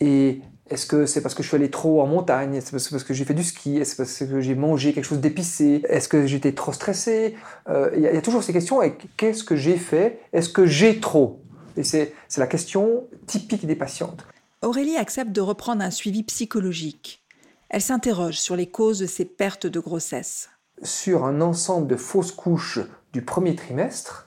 Et 0.00 0.40
est-ce 0.70 0.86
que 0.86 1.06
c'est 1.06 1.20
parce 1.20 1.34
que 1.34 1.42
je 1.42 1.48
suis 1.48 1.56
allé 1.56 1.70
trop 1.70 2.02
en 2.02 2.06
montagne? 2.06 2.54
Est-ce 2.54 2.72
que 2.72 2.78
c'est 2.78 2.90
parce 2.90 3.04
que 3.04 3.14
j'ai 3.14 3.24
fait 3.24 3.34
du 3.34 3.44
ski? 3.44 3.78
Est-ce 3.78 3.94
que 3.94 4.04
c'est 4.04 4.24
parce 4.26 4.34
que 4.34 4.40
j'ai 4.40 4.54
mangé 4.54 4.92
quelque 4.92 5.04
chose 5.04 5.20
d'épicé? 5.20 5.82
Est-ce 5.88 6.08
que 6.08 6.26
j'étais 6.26 6.52
trop 6.52 6.72
stressé? 6.72 7.36
Euh, 7.68 7.90
Il 7.96 8.02
y, 8.02 8.06
a 8.06 8.22
toujours 8.22 8.42
ces 8.42 8.52
questions. 8.52 8.82
Et 8.82 8.96
qu'est-ce 9.16 9.44
que 9.44 9.56
j'ai 9.56 9.76
fait? 9.76 10.20
Est-ce 10.32 10.48
que 10.48 10.66
j'ai 10.66 11.00
trop? 11.00 11.40
Et 11.76 11.82
c'est 11.82 12.12
la 12.36 12.46
question 12.46 13.04
typique 13.26 13.66
des 13.66 13.76
patientes. 13.76 14.26
Aurélie 14.62 14.96
accepte 14.96 15.32
de 15.32 15.40
reprendre 15.40 15.82
un 15.82 15.90
suivi 15.90 16.22
psychologique. 16.22 17.22
Elle 17.68 17.82
s'interroge 17.82 18.38
sur 18.38 18.56
les 18.56 18.66
causes 18.66 19.00
de 19.00 19.06
ces 19.06 19.24
pertes 19.24 19.66
de 19.66 19.80
grossesse 19.80 20.48
sur 20.82 21.24
un 21.24 21.40
ensemble 21.40 21.86
de 21.86 21.96
fausses 21.96 22.32
couches 22.32 22.80
du 23.12 23.22
premier 23.22 23.54
trimestre, 23.54 24.25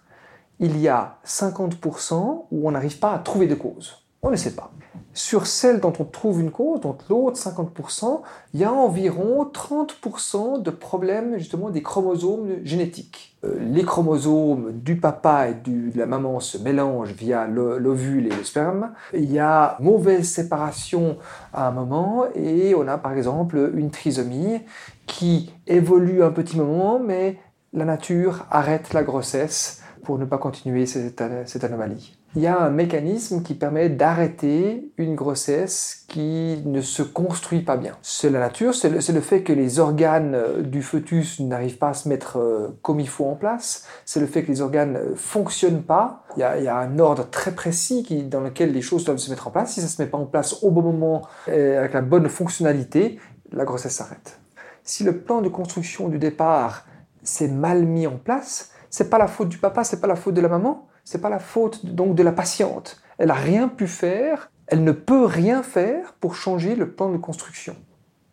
il 0.60 0.80
y 0.80 0.88
a 0.88 1.18
50% 1.26 2.46
où 2.52 2.68
on 2.68 2.72
n'arrive 2.72 3.00
pas 3.00 3.14
à 3.14 3.20
trouver 3.20 3.48
de 3.48 3.56
cause. 3.56 4.04
On 4.22 4.30
ne 4.30 4.36
sait 4.36 4.52
pas. 4.52 4.72
Sur 5.14 5.48
celles 5.48 5.80
dont 5.80 5.94
on 6.00 6.04
trouve 6.04 6.42
une 6.42 6.52
cause, 6.52 6.82
dont 6.82 6.98
l'autre 7.10 7.38
50%, 7.38 8.22
il 8.54 8.60
y 8.60 8.64
a 8.64 8.72
environ 8.72 9.50
30% 9.52 10.62
de 10.62 10.72
problèmes 10.72 11.38
justement 11.38 11.70
des 11.70 11.82
chromosomes 11.82 12.64
génétiques. 12.64 13.38
Euh, 13.46 13.58
les 13.60 13.84
chromosomes 13.84 14.74
du 14.74 14.98
papa 14.98 15.48
et 15.48 15.54
de 15.54 15.98
la 15.98 16.06
maman 16.06 16.42
se 16.42 16.58
mélangent 16.58 17.14
via 17.14 17.48
l'ovule 17.48 18.28
et 18.28 18.36
le 18.36 18.44
sperme. 18.44 18.92
Il 19.14 19.32
y 19.32 19.40
a 19.40 19.78
mauvaise 19.80 20.28
séparation 20.28 21.18
à 21.54 21.70
un 21.70 21.72
moment 21.72 22.26
et 22.36 22.76
on 22.76 22.88
a 22.88 22.98
par 22.98 23.14
exemple 23.14 23.72
une 23.76 23.92
trisomie 23.92 24.60
qui 25.06 25.54
évolue 25.66 26.24
un 26.24 26.32
petit 26.32 26.58
moment 26.58 27.00
mais 27.00 27.38
la 27.72 27.86
nature 27.86 28.46
arrête 28.52 28.94
la 28.94 29.04
grossesse 29.04 29.82
pour 30.04 30.18
ne 30.18 30.26
pas 30.26 30.38
continuer 30.38 30.86
cette, 30.86 31.22
anomalie 31.22 32.18
il 32.36 32.44
y 32.44 32.48
a 32.48 32.62
un 32.62 32.70
mécanisme 32.70 33.42
qui 33.42 33.56
permet 33.56 33.90
d'arrêter 33.90 34.92
une 34.98 35.16
grossesse 35.16 36.06
qui 36.08 36.62
ne 36.64 36.80
se 36.80 37.02
construit 37.02 37.62
pas 37.62 37.76
bien. 37.76 37.98
C'est 38.04 38.30
la 38.30 38.38
nature, 38.38 38.76
c'est 38.76 38.90
le, 38.90 39.22
fait 39.22 39.42
que 39.42 39.52
les 39.52 39.80
organes 39.80 40.36
euh, 40.36 40.62
du 40.62 40.84
fœtus 40.84 41.40
n'arrivent 41.40 41.80
pas 41.80 41.90
à 41.90 41.94
se 41.96 42.08
mettre 42.08 42.38
euh, 42.38 42.68
comme 42.84 43.00
il 43.00 43.10
faut 43.10 43.26
en 43.26 43.34
place, 43.34 43.88
c'est 44.06 44.20
le 44.20 44.28
fait 44.28 44.44
que 44.44 44.50
les 44.50 44.62
organes 44.62 44.94
ne 44.94 45.16
fonctionnent 45.16 45.82
pas. 45.82 46.24
Il 46.38 46.42
y, 46.42 46.44
a, 46.44 46.78
un 46.78 47.00
ordre 47.00 47.28
très 47.32 47.52
précis 47.52 48.04
dans 48.30 48.42
lequel 48.42 48.74
les 48.74 48.82
choses 48.82 49.06
doivent 49.06 49.18
se 49.18 49.32
mettre 49.32 49.48
en 49.48 49.52
place. 49.52 49.74
Si 49.74 49.80
ça 49.80 49.88
ne 49.88 49.92
se 49.92 50.02
met 50.02 50.08
pas 50.08 50.20
en 50.20 50.26
place 50.26 50.62
au 50.62 50.70
bon 50.70 50.84
moment, 50.84 51.24
avec 51.48 51.94
la 51.94 52.02
bonne 52.02 52.30
fonctionnalité, 52.30 53.20
la 53.52 53.66
grossesse 53.66 53.96
s'arrête. 53.96 54.40
Si 54.84 55.04
le 55.04 55.18
plan 55.18 55.42
de 55.42 55.50
construction 55.50 56.10
du 56.10 56.20
départ 56.20 56.86
s'est 57.24 57.48
mal 57.48 57.86
mis 57.86 58.06
en 58.06 58.18
place, 58.18 58.72
c'est 58.90 59.10
pas 59.10 59.18
la 59.18 59.28
faute 59.28 59.50
du 59.50 59.58
papa, 59.58 59.84
c'est 59.84 60.02
pas 60.02 60.08
la 60.08 60.16
faute 60.16 60.34
de 60.34 60.42
la 60.42 60.50
maman, 60.50 60.88
c'est 61.04 61.22
pas 61.22 61.30
la 61.30 61.40
faute 61.40 61.86
donc 61.86 62.16
de 62.16 62.24
la 62.24 62.32
patiente. 62.32 63.02
Elle 63.18 63.28
n'a 63.28 63.34
rien 63.34 63.68
pu 63.68 63.88
faire, 63.88 64.52
elle 64.68 64.84
ne 64.84 64.92
peut 64.92 65.26
rien 65.26 65.64
faire 65.64 66.14
pour 66.20 66.36
changer 66.36 66.76
le 66.76 66.92
plan 66.92 67.12
de 67.12 67.18
construction 67.18 67.76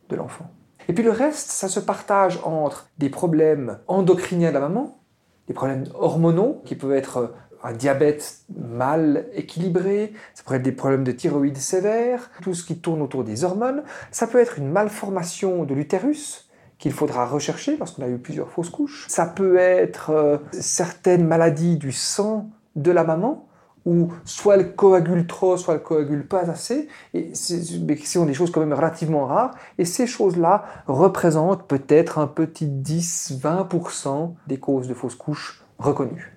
de 0.09 0.17
l'enfant. 0.17 0.51
Et 0.89 0.93
puis 0.93 1.03
le 1.03 1.11
reste, 1.11 1.51
ça 1.51 1.69
se 1.69 1.81
partage 1.81 2.39
entre 2.45 2.89
des 2.99 3.09
problèmes 3.09 3.79
endocriniens 3.89 4.51
de 4.51 4.55
la 4.55 4.61
maman, 4.61 5.01
des 5.49 5.55
problèmes 5.55 5.85
hormonaux 5.95 6.63
qui 6.65 6.75
peuvent 6.75 6.93
être 6.93 7.35
un 7.63 7.73
diabète 7.73 8.43
mal 8.55 9.27
équilibré, 9.33 10.13
ça 10.35 10.45
pourrait 10.45 10.59
être 10.59 10.63
des 10.63 10.73
problèmes 10.73 11.05
de 11.05 11.13
thyroïde 11.13 11.57
sévères, 11.57 12.31
tout 12.43 12.55
ce 12.55 12.65
qui 12.65 12.79
tourne 12.79 13.03
autour 13.03 13.25
des 13.25 13.43
hormones, 13.43 13.83
ça 14.11 14.27
peut 14.27 14.39
être 14.39 14.59
une 14.59 14.71
malformation 14.71 15.65
de 15.65 15.75
l'utérus, 15.75 16.46
qu'il 16.79 16.93
faudra 16.93 17.27
rechercher 17.27 17.77
parce 17.77 17.93
qu'on 17.93 18.03
a 18.03 18.09
eu 18.09 18.19
plusieurs 18.19 18.51
fausses 18.51 18.71
couches. 18.71 19.07
Ça 19.09 19.27
peut 19.27 19.57
être 19.57 20.11
euh, 20.11 20.39
certaines 20.53 21.27
maladies 21.27 21.77
du 21.77 21.93
sang 21.93 22.51
de 22.75 22.91
la 22.91 23.05
maman, 23.05 23.47
où 23.87 24.13
soit 24.25 24.57
elle 24.57 24.75
coagule 24.75 25.27
trop, 25.27 25.57
soit 25.57 25.75
elle 25.75 25.83
coagule 25.83 26.27
pas 26.27 26.51
assez, 26.51 26.89
et 27.15 27.35
ce 27.35 27.57
sont 28.05 28.27
des 28.27 28.35
choses 28.35 28.51
quand 28.51 28.61
même 28.61 28.75
relativement 28.75 29.27
rares, 29.27 29.55
et 29.79 29.85
ces 29.85 30.07
choses-là 30.07 30.65
représentent 30.87 31.67
peut-être 31.67 32.19
un 32.19 32.27
petit 32.27 32.67
10-20% 32.67 34.35
des 34.49 34.59
causes 34.59 34.89
de 34.89 34.95
fausses 34.95 35.15
couches 35.15 35.65
reconnues. 35.79 36.33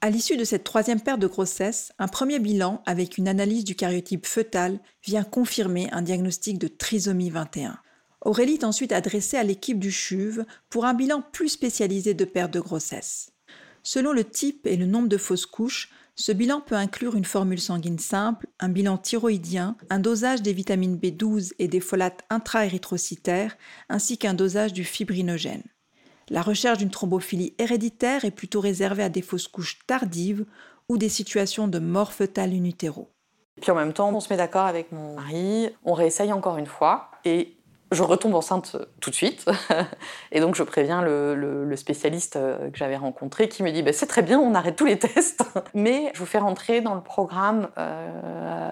À 0.00 0.10
l'issue 0.10 0.36
de 0.36 0.44
cette 0.44 0.64
troisième 0.64 1.00
paire 1.00 1.18
de 1.18 1.26
grossesse, 1.26 1.92
un 1.98 2.08
premier 2.08 2.38
bilan 2.38 2.82
avec 2.86 3.18
une 3.18 3.28
analyse 3.28 3.64
du 3.64 3.74
karyotype 3.74 4.26
fœtal 4.26 4.78
vient 5.04 5.24
confirmer 5.24 5.88
un 5.92 6.02
diagnostic 6.02 6.58
de 6.58 6.68
trisomie 6.68 7.30
21. 7.30 7.78
Aurélie 8.26 8.54
est 8.54 8.64
ensuite 8.64 8.90
adressée 8.90 9.36
à 9.36 9.44
l'équipe 9.44 9.78
du 9.78 9.92
CHUV 9.92 10.42
pour 10.68 10.84
un 10.84 10.94
bilan 10.94 11.22
plus 11.30 11.48
spécialisé 11.48 12.12
de 12.12 12.24
perte 12.24 12.52
de 12.52 12.58
grossesse. 12.58 13.30
Selon 13.84 14.12
le 14.12 14.24
type 14.24 14.66
et 14.66 14.76
le 14.76 14.86
nombre 14.86 15.08
de 15.08 15.16
fausses 15.16 15.46
couches, 15.46 15.90
ce 16.16 16.32
bilan 16.32 16.60
peut 16.60 16.74
inclure 16.74 17.14
une 17.14 17.24
formule 17.24 17.60
sanguine 17.60 18.00
simple, 18.00 18.48
un 18.58 18.68
bilan 18.68 18.98
thyroïdien, 18.98 19.76
un 19.90 20.00
dosage 20.00 20.42
des 20.42 20.52
vitamines 20.52 20.96
B12 20.96 21.52
et 21.60 21.68
des 21.68 21.78
folates 21.78 22.24
intra-érythrocytaires, 22.28 23.56
ainsi 23.88 24.18
qu'un 24.18 24.34
dosage 24.34 24.72
du 24.72 24.82
fibrinogène. 24.82 25.62
La 26.28 26.42
recherche 26.42 26.78
d'une 26.78 26.90
thrombophilie 26.90 27.54
héréditaire 27.58 28.24
est 28.24 28.32
plutôt 28.32 28.60
réservée 28.60 29.04
à 29.04 29.08
des 29.08 29.22
fausses 29.22 29.46
couches 29.46 29.78
tardives 29.86 30.46
ou 30.88 30.98
des 30.98 31.08
situations 31.08 31.68
de 31.68 31.78
mort 31.78 32.12
fœtale 32.12 32.54
in 32.54 32.64
utero. 32.64 33.08
Puis 33.60 33.70
en 33.70 33.76
même 33.76 33.92
temps, 33.92 34.12
on 34.12 34.18
se 34.18 34.32
met 34.32 34.36
d'accord 34.36 34.66
avec 34.66 34.90
mon 34.90 35.14
mari, 35.14 35.70
on 35.84 35.92
réessaye 35.92 36.32
encore 36.32 36.58
une 36.58 36.66
fois, 36.66 37.12
je 37.92 38.02
retombe 38.02 38.34
enceinte 38.34 38.76
tout 39.00 39.10
de 39.10 39.14
suite. 39.14 39.46
Et 40.32 40.40
donc, 40.40 40.54
je 40.54 40.62
préviens 40.62 41.02
le, 41.02 41.74
spécialiste 41.76 42.36
euh, 42.36 42.70
que 42.70 42.78
j'avais 42.78 42.96
rencontré 42.96 43.48
qui 43.48 43.62
me 43.62 43.70
dit 43.70 43.82
bah, 43.82 43.92
C'est 43.92 44.06
très 44.06 44.22
bien, 44.22 44.40
on 44.40 44.54
arrête 44.54 44.76
tous 44.76 44.86
les 44.86 44.98
tests. 44.98 45.44
Mais 45.74 46.10
je 46.14 46.18
vous 46.18 46.26
fais 46.26 46.38
rentrer 46.38 46.80
dans 46.80 46.94
le 46.94 47.02
programme. 47.02 47.68
Euh, 47.78 48.70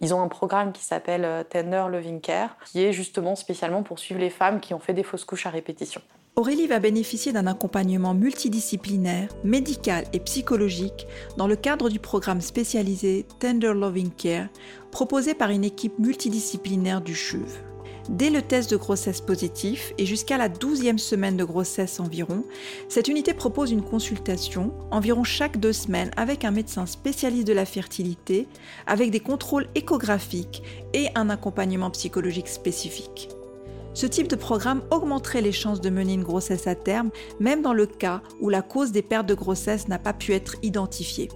ils 0.00 0.14
ont 0.14 0.22
un 0.22 0.28
programme 0.28 0.72
qui 0.72 0.82
s'appelle 0.82 1.24
euh, 1.24 1.44
Tender 1.44 1.84
Loving 1.90 2.20
Care, 2.20 2.56
qui 2.64 2.82
est 2.82 2.92
justement 2.92 3.36
spécialement 3.36 3.82
pour 3.82 3.98
suivre 3.98 4.20
les 4.20 4.30
femmes 4.30 4.60
qui 4.60 4.74
ont 4.74 4.80
fait 4.80 4.94
des 4.94 5.02
fausses 5.02 5.24
couches 5.24 5.46
à 5.46 5.50
répétition. 5.50 6.00
Aurélie 6.36 6.68
va 6.68 6.78
bénéficier 6.78 7.32
d'un 7.32 7.46
accompagnement 7.46 8.14
multidisciplinaire, 8.14 9.28
médical 9.44 10.04
et 10.12 10.20
psychologique 10.20 11.06
dans 11.36 11.46
le 11.46 11.56
cadre 11.56 11.90
du 11.90 11.98
programme 11.98 12.40
spécialisé 12.40 13.26
Tender 13.40 13.74
Loving 13.74 14.10
Care 14.10 14.46
proposé 14.90 15.34
par 15.34 15.50
une 15.50 15.64
équipe 15.64 15.98
multidisciplinaire 15.98 17.00
du 17.00 17.14
CHUV. 17.14 17.69
Dès 18.08 18.30
le 18.30 18.42
test 18.42 18.70
de 18.70 18.76
grossesse 18.76 19.20
positif 19.20 19.92
et 19.98 20.06
jusqu'à 20.06 20.38
la 20.38 20.48
12e 20.48 20.98
semaine 20.98 21.36
de 21.36 21.44
grossesse 21.44 22.00
environ, 22.00 22.44
cette 22.88 23.08
unité 23.08 23.34
propose 23.34 23.70
une 23.70 23.82
consultation 23.82 24.72
environ 24.90 25.22
chaque 25.22 25.58
deux 25.60 25.72
semaines 25.72 26.10
avec 26.16 26.44
un 26.44 26.50
médecin 26.50 26.86
spécialiste 26.86 27.46
de 27.46 27.52
la 27.52 27.66
fertilité, 27.66 28.48
avec 28.86 29.10
des 29.10 29.20
contrôles 29.20 29.68
échographiques 29.74 30.62
et 30.92 31.08
un 31.14 31.30
accompagnement 31.30 31.90
psychologique 31.90 32.48
spécifique. 32.48 33.28
Ce 33.92 34.06
type 34.06 34.28
de 34.28 34.36
programme 34.36 34.82
augmenterait 34.90 35.42
les 35.42 35.52
chances 35.52 35.80
de 35.80 35.90
mener 35.90 36.14
une 36.14 36.22
grossesse 36.22 36.66
à 36.66 36.74
terme, 36.74 37.10
même 37.40 37.60
dans 37.60 37.72
le 37.72 37.86
cas 37.86 38.22
où 38.40 38.48
la 38.48 38.62
cause 38.62 38.92
des 38.92 39.02
pertes 39.02 39.26
de 39.26 39.34
grossesse 39.34 39.88
n'a 39.88 39.98
pas 39.98 40.12
pu 40.12 40.32
être 40.32 40.56
identifiée. 40.62 41.28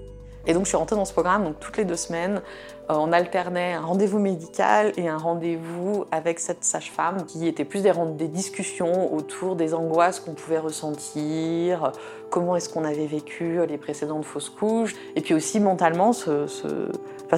Et 0.47 0.53
donc 0.53 0.65
je 0.65 0.69
suis 0.69 0.77
rentrée 0.77 0.97
dans 0.97 1.05
ce 1.05 1.13
programme, 1.13 1.45
donc 1.45 1.59
toutes 1.59 1.77
les 1.77 1.85
deux 1.85 1.97
semaines, 1.97 2.43
euh, 2.91 2.95
on 2.99 3.13
alternait 3.13 3.73
un 3.73 3.81
rendez-vous 3.81 4.19
médical 4.19 4.93
et 4.97 5.09
un 5.09 5.17
rendez-vous 5.17 6.05
avec 6.11 6.39
cette 6.39 6.65
sage-femme 6.65 7.25
qui 7.25 7.49
était 7.49 7.65
plus 7.65 7.83
des, 7.83 7.93
des, 8.19 8.29
discussions 8.29 9.15
autour 9.15 9.57
des 9.57 9.73
angoisses 9.73 10.21
qu'on 10.21 10.35
pouvait 10.35 10.59
ressentir, 10.59 11.93
comment 12.31 12.57
est-ce 12.57 12.69
qu'on 12.69 12.85
avait 12.85 13.07
vécu 13.07 13.65
les 13.67 13.79
précédentes 13.79 14.25
fausses 14.25 14.51
couches, 14.51 14.95
et 15.17 15.23
puis 15.23 15.33
aussi 15.33 15.61
mentalement 15.61 16.13
se, 16.13 16.47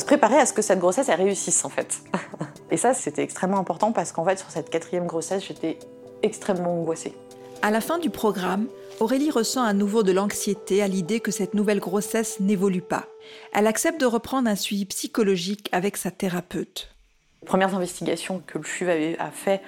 préparer 0.05 0.37
à 0.37 0.47
ce 0.47 0.53
que 0.53 0.63
cette 0.63 0.81
grossesse 0.81 1.09
réussisse 1.09 1.65
en 1.65 1.69
fait. 1.69 1.99
et 2.71 2.77
ça 2.77 2.93
c'était 2.93 3.23
extrêmement 3.23 3.59
important 3.59 3.93
parce 3.93 4.13
qu'en 4.13 4.25
fait 4.25 4.39
sur 4.39 4.51
cette 4.51 4.69
quatrième 4.69 5.07
grossesse 5.07 5.45
j'étais 5.45 5.79
extrêmement 6.23 6.81
angoissée. 6.81 7.15
À 7.63 7.71
la 7.71 7.81
fin 7.81 7.99
du 7.99 8.11
programme, 8.11 8.69
Aurélie 9.01 9.31
ressent 9.31 9.65
à 9.65 9.73
nouveau 9.73 10.03
de 10.03 10.13
l'anxiété 10.13 10.83
à 10.83 10.89
l'idée 10.89 11.21
que 11.21 11.31
cette 11.31 11.55
nouvelle 11.55 11.81
grossesse 11.81 12.39
n'évolue 12.41 12.83
pas. 12.83 13.07
Elle 13.53 13.67
accepte 13.67 14.01
de 14.01 14.07
reprendre 14.07 14.49
un 14.49 14.55
suivi 14.55 14.85
psychologique 14.85 15.69
avec 15.73 15.97
sa 15.97 16.11
thérapeute. 16.11 16.95
Les 17.43 17.47
premières 17.47 17.75
investigations 17.75 18.43
que 18.47 18.59
le 18.59 18.65
CHUV 18.65 19.17
a 19.19 19.31
fait 19.31 19.63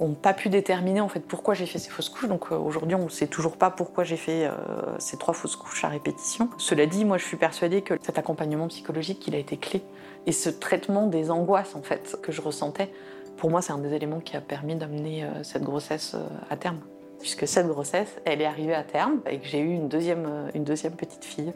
n'ont 0.00 0.14
pas 0.14 0.32
pu 0.32 0.48
déterminer 0.48 1.00
en 1.00 1.08
fait 1.08 1.20
pourquoi 1.20 1.54
j'ai 1.54 1.66
fait 1.66 1.78
ces 1.78 1.90
fausses 1.90 2.08
couches. 2.08 2.28
Donc 2.28 2.52
euh, 2.52 2.56
aujourd'hui, 2.56 2.94
on 2.94 3.04
ne 3.04 3.10
sait 3.10 3.26
toujours 3.26 3.56
pas 3.56 3.70
pourquoi 3.70 4.04
j'ai 4.04 4.16
fait 4.16 4.46
euh, 4.46 4.52
ces 4.98 5.16
trois 5.16 5.34
fausses 5.34 5.56
couches 5.56 5.84
à 5.84 5.88
répétition. 5.88 6.50
Cela 6.58 6.86
dit, 6.86 7.04
moi, 7.04 7.18
je 7.18 7.24
suis 7.24 7.36
persuadée 7.36 7.82
que 7.82 7.94
cet 8.02 8.18
accompagnement 8.18 8.68
psychologique, 8.68 9.26
il 9.26 9.34
a 9.34 9.38
été 9.38 9.56
clé. 9.56 9.82
Et 10.26 10.32
ce 10.32 10.50
traitement 10.50 11.06
des 11.06 11.30
angoisses 11.30 11.74
en 11.74 11.82
fait 11.82 12.18
que 12.22 12.32
je 12.32 12.40
ressentais, 12.40 12.90
pour 13.36 13.50
moi, 13.50 13.60
c'est 13.62 13.72
un 13.72 13.78
des 13.78 13.92
éléments 13.92 14.20
qui 14.20 14.36
a 14.36 14.40
permis 14.40 14.76
d'amener 14.76 15.24
euh, 15.24 15.42
cette 15.42 15.64
grossesse 15.64 16.16
à 16.48 16.56
terme 16.56 16.80
puisque 17.20 17.46
cette 17.46 17.68
grossesse, 17.68 18.16
elle 18.24 18.40
est 18.40 18.46
arrivée 18.46 18.74
à 18.74 18.82
terme 18.82 19.20
et 19.30 19.38
que 19.38 19.46
j'ai 19.46 19.60
eu 19.60 19.72
une 19.72 19.88
deuxième, 19.88 20.26
euh, 20.26 20.50
une 20.54 20.64
deuxième 20.64 20.94
petite 20.94 21.24
fille. 21.24 21.52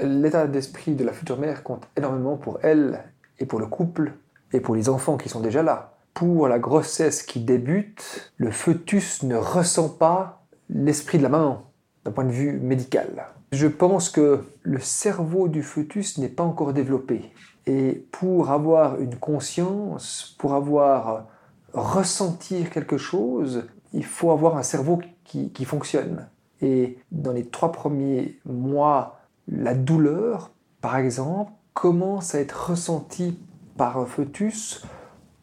L'état 0.00 0.46
d'esprit 0.46 0.94
de 0.94 1.02
la 1.02 1.12
future 1.12 1.38
mère 1.38 1.62
compte 1.62 1.88
énormément 1.96 2.36
pour 2.36 2.60
elle 2.62 3.02
et 3.38 3.46
pour 3.46 3.58
le 3.58 3.66
couple 3.66 4.12
et 4.52 4.60
pour 4.60 4.76
les 4.76 4.88
enfants 4.88 5.16
qui 5.16 5.28
sont 5.28 5.40
déjà 5.40 5.62
là. 5.62 5.94
Pour 6.14 6.48
la 6.48 6.58
grossesse 6.58 7.22
qui 7.22 7.40
débute, 7.40 8.32
le 8.36 8.50
fœtus 8.50 9.22
ne 9.22 9.36
ressent 9.36 9.88
pas 9.88 10.42
l'esprit 10.68 11.18
de 11.18 11.22
la 11.22 11.28
maman 11.28 11.70
d'un 12.04 12.12
point 12.12 12.24
de 12.24 12.30
vue 12.30 12.52
médical. 12.52 13.26
Je 13.52 13.66
pense 13.66 14.10
que 14.10 14.44
le 14.62 14.78
cerveau 14.78 15.48
du 15.48 15.62
fœtus 15.62 16.18
n'est 16.18 16.28
pas 16.28 16.42
encore 16.42 16.72
développé. 16.72 17.32
Et 17.66 18.06
pour 18.12 18.50
avoir 18.50 19.00
une 19.00 19.16
conscience, 19.16 20.36
pour 20.38 20.54
avoir 20.54 21.26
ressentir 21.72 22.70
quelque 22.70 22.98
chose, 22.98 23.66
il 23.92 24.04
faut 24.04 24.30
avoir 24.30 24.56
un 24.56 24.62
cerveau 24.62 25.00
qui, 25.24 25.64
fonctionne. 25.64 26.28
Et 26.60 26.98
dans 27.12 27.32
les 27.32 27.46
trois 27.46 27.72
premiers 27.72 28.38
mois, 28.44 29.20
la 29.46 29.74
douleur, 29.74 30.50
par 30.80 30.96
exemple, 30.96 31.52
commence 31.74 32.34
à 32.34 32.40
être 32.40 32.70
ressentie 32.70 33.38
par 33.76 33.98
un 33.98 34.06
fœtus 34.06 34.84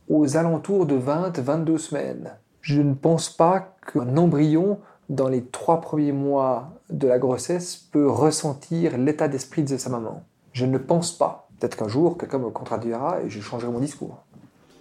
aux 0.09 0.37
alentours 0.37 0.85
de 0.85 0.97
20-22 0.97 1.77
semaines. 1.77 2.31
Je 2.61 2.81
ne 2.81 2.93
pense 2.93 3.29
pas 3.29 3.75
qu'un 3.91 4.17
embryon, 4.17 4.79
dans 5.09 5.27
les 5.27 5.45
trois 5.45 5.81
premiers 5.81 6.11
mois 6.11 6.71
de 6.89 7.07
la 7.07 7.19
grossesse, 7.19 7.75
peut 7.75 8.09
ressentir 8.09 8.97
l'état 8.97 9.27
d'esprit 9.27 9.63
de 9.63 9.77
sa 9.77 9.89
maman. 9.89 10.23
Je 10.51 10.65
ne 10.65 10.77
pense 10.77 11.11
pas. 11.11 11.47
Peut-être 11.59 11.77
qu'un 11.77 11.87
jour, 11.87 12.17
quelqu'un 12.17 12.39
me 12.39 12.49
contradira 12.49 13.21
et 13.21 13.29
je 13.29 13.39
changerai 13.39 13.71
mon 13.71 13.79
discours. 13.79 14.23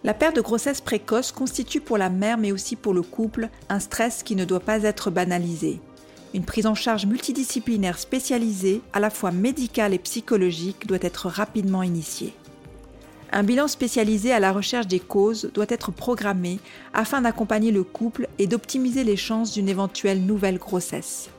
La 0.05 0.12
perte 0.12 0.37
de 0.37 0.43
grossesse 0.43 0.83
précoce 0.83 1.33
constitue 1.33 1.81
pour 1.81 1.97
la 1.97 2.11
mère 2.11 2.37
mais 2.37 2.53
aussi 2.53 2.77
pour 2.77 2.93
le 2.93 3.01
couple 3.01 3.49
un 3.71 3.81
stress 3.81 4.23
qui 4.23 4.37
ne 4.37 4.45
doit 4.45 4.61
pas 4.61 4.83
être 4.83 5.11
banalisé. 5.11 5.81
Une 6.35 6.45
prise 6.45 6.67
en 6.67 6.75
charge 6.75 7.07
multidisciplinaire 7.07 7.99
spécialisée, 7.99 8.83
à 8.93 9.01
la 9.01 9.09
fois 9.09 9.31
médicale 9.31 9.95
et 9.95 9.99
psychologique, 9.99 10.87
doit 10.87 10.99
être 11.01 11.29
rapidement 11.29 11.83
initiée. 11.83 12.35
Un 13.33 13.45
bilan 13.45 13.67
spécialisé 13.67 14.31
à 14.31 14.40
la 14.40 14.53
recherche 14.53 14.88
des 14.88 15.01
causes 15.01 15.51
doit 15.55 15.64
être 15.71 15.90
programmé 15.90 16.61
afin 16.93 17.23
d'accompagner 17.23 17.73
le 17.73 17.83
couple 17.83 18.29
et 18.38 18.47
d'optimiser 18.47 19.05
les 19.05 19.17
chances 19.17 19.55
d'une 19.55 19.71
éventuelle 19.71 20.21
nouvelle 20.21 20.59
grossesse. 20.59 21.31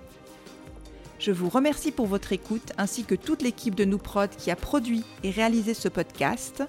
Je 1.20 1.32
vous 1.32 1.50
remercie 1.50 1.92
pour 1.92 2.08
votre 2.08 2.34
écoute 2.34 2.74
ainsi 2.78 3.04
que 3.04 3.16
toute 3.16 3.44
l'équipe 3.44 3.76
de 3.76 3.86
Nouprod 3.86 4.30
qui 4.32 4.50
a 4.50 4.56
produit 4.56 5.04
et 5.24 5.30
réalisé 5.30 5.74
ce 5.74 5.88
podcast 5.88 6.64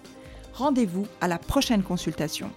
rendez-vous 0.57 1.07
à 1.21 1.29
la 1.29 1.39
prochaine 1.39 1.83
consultation. 1.83 2.51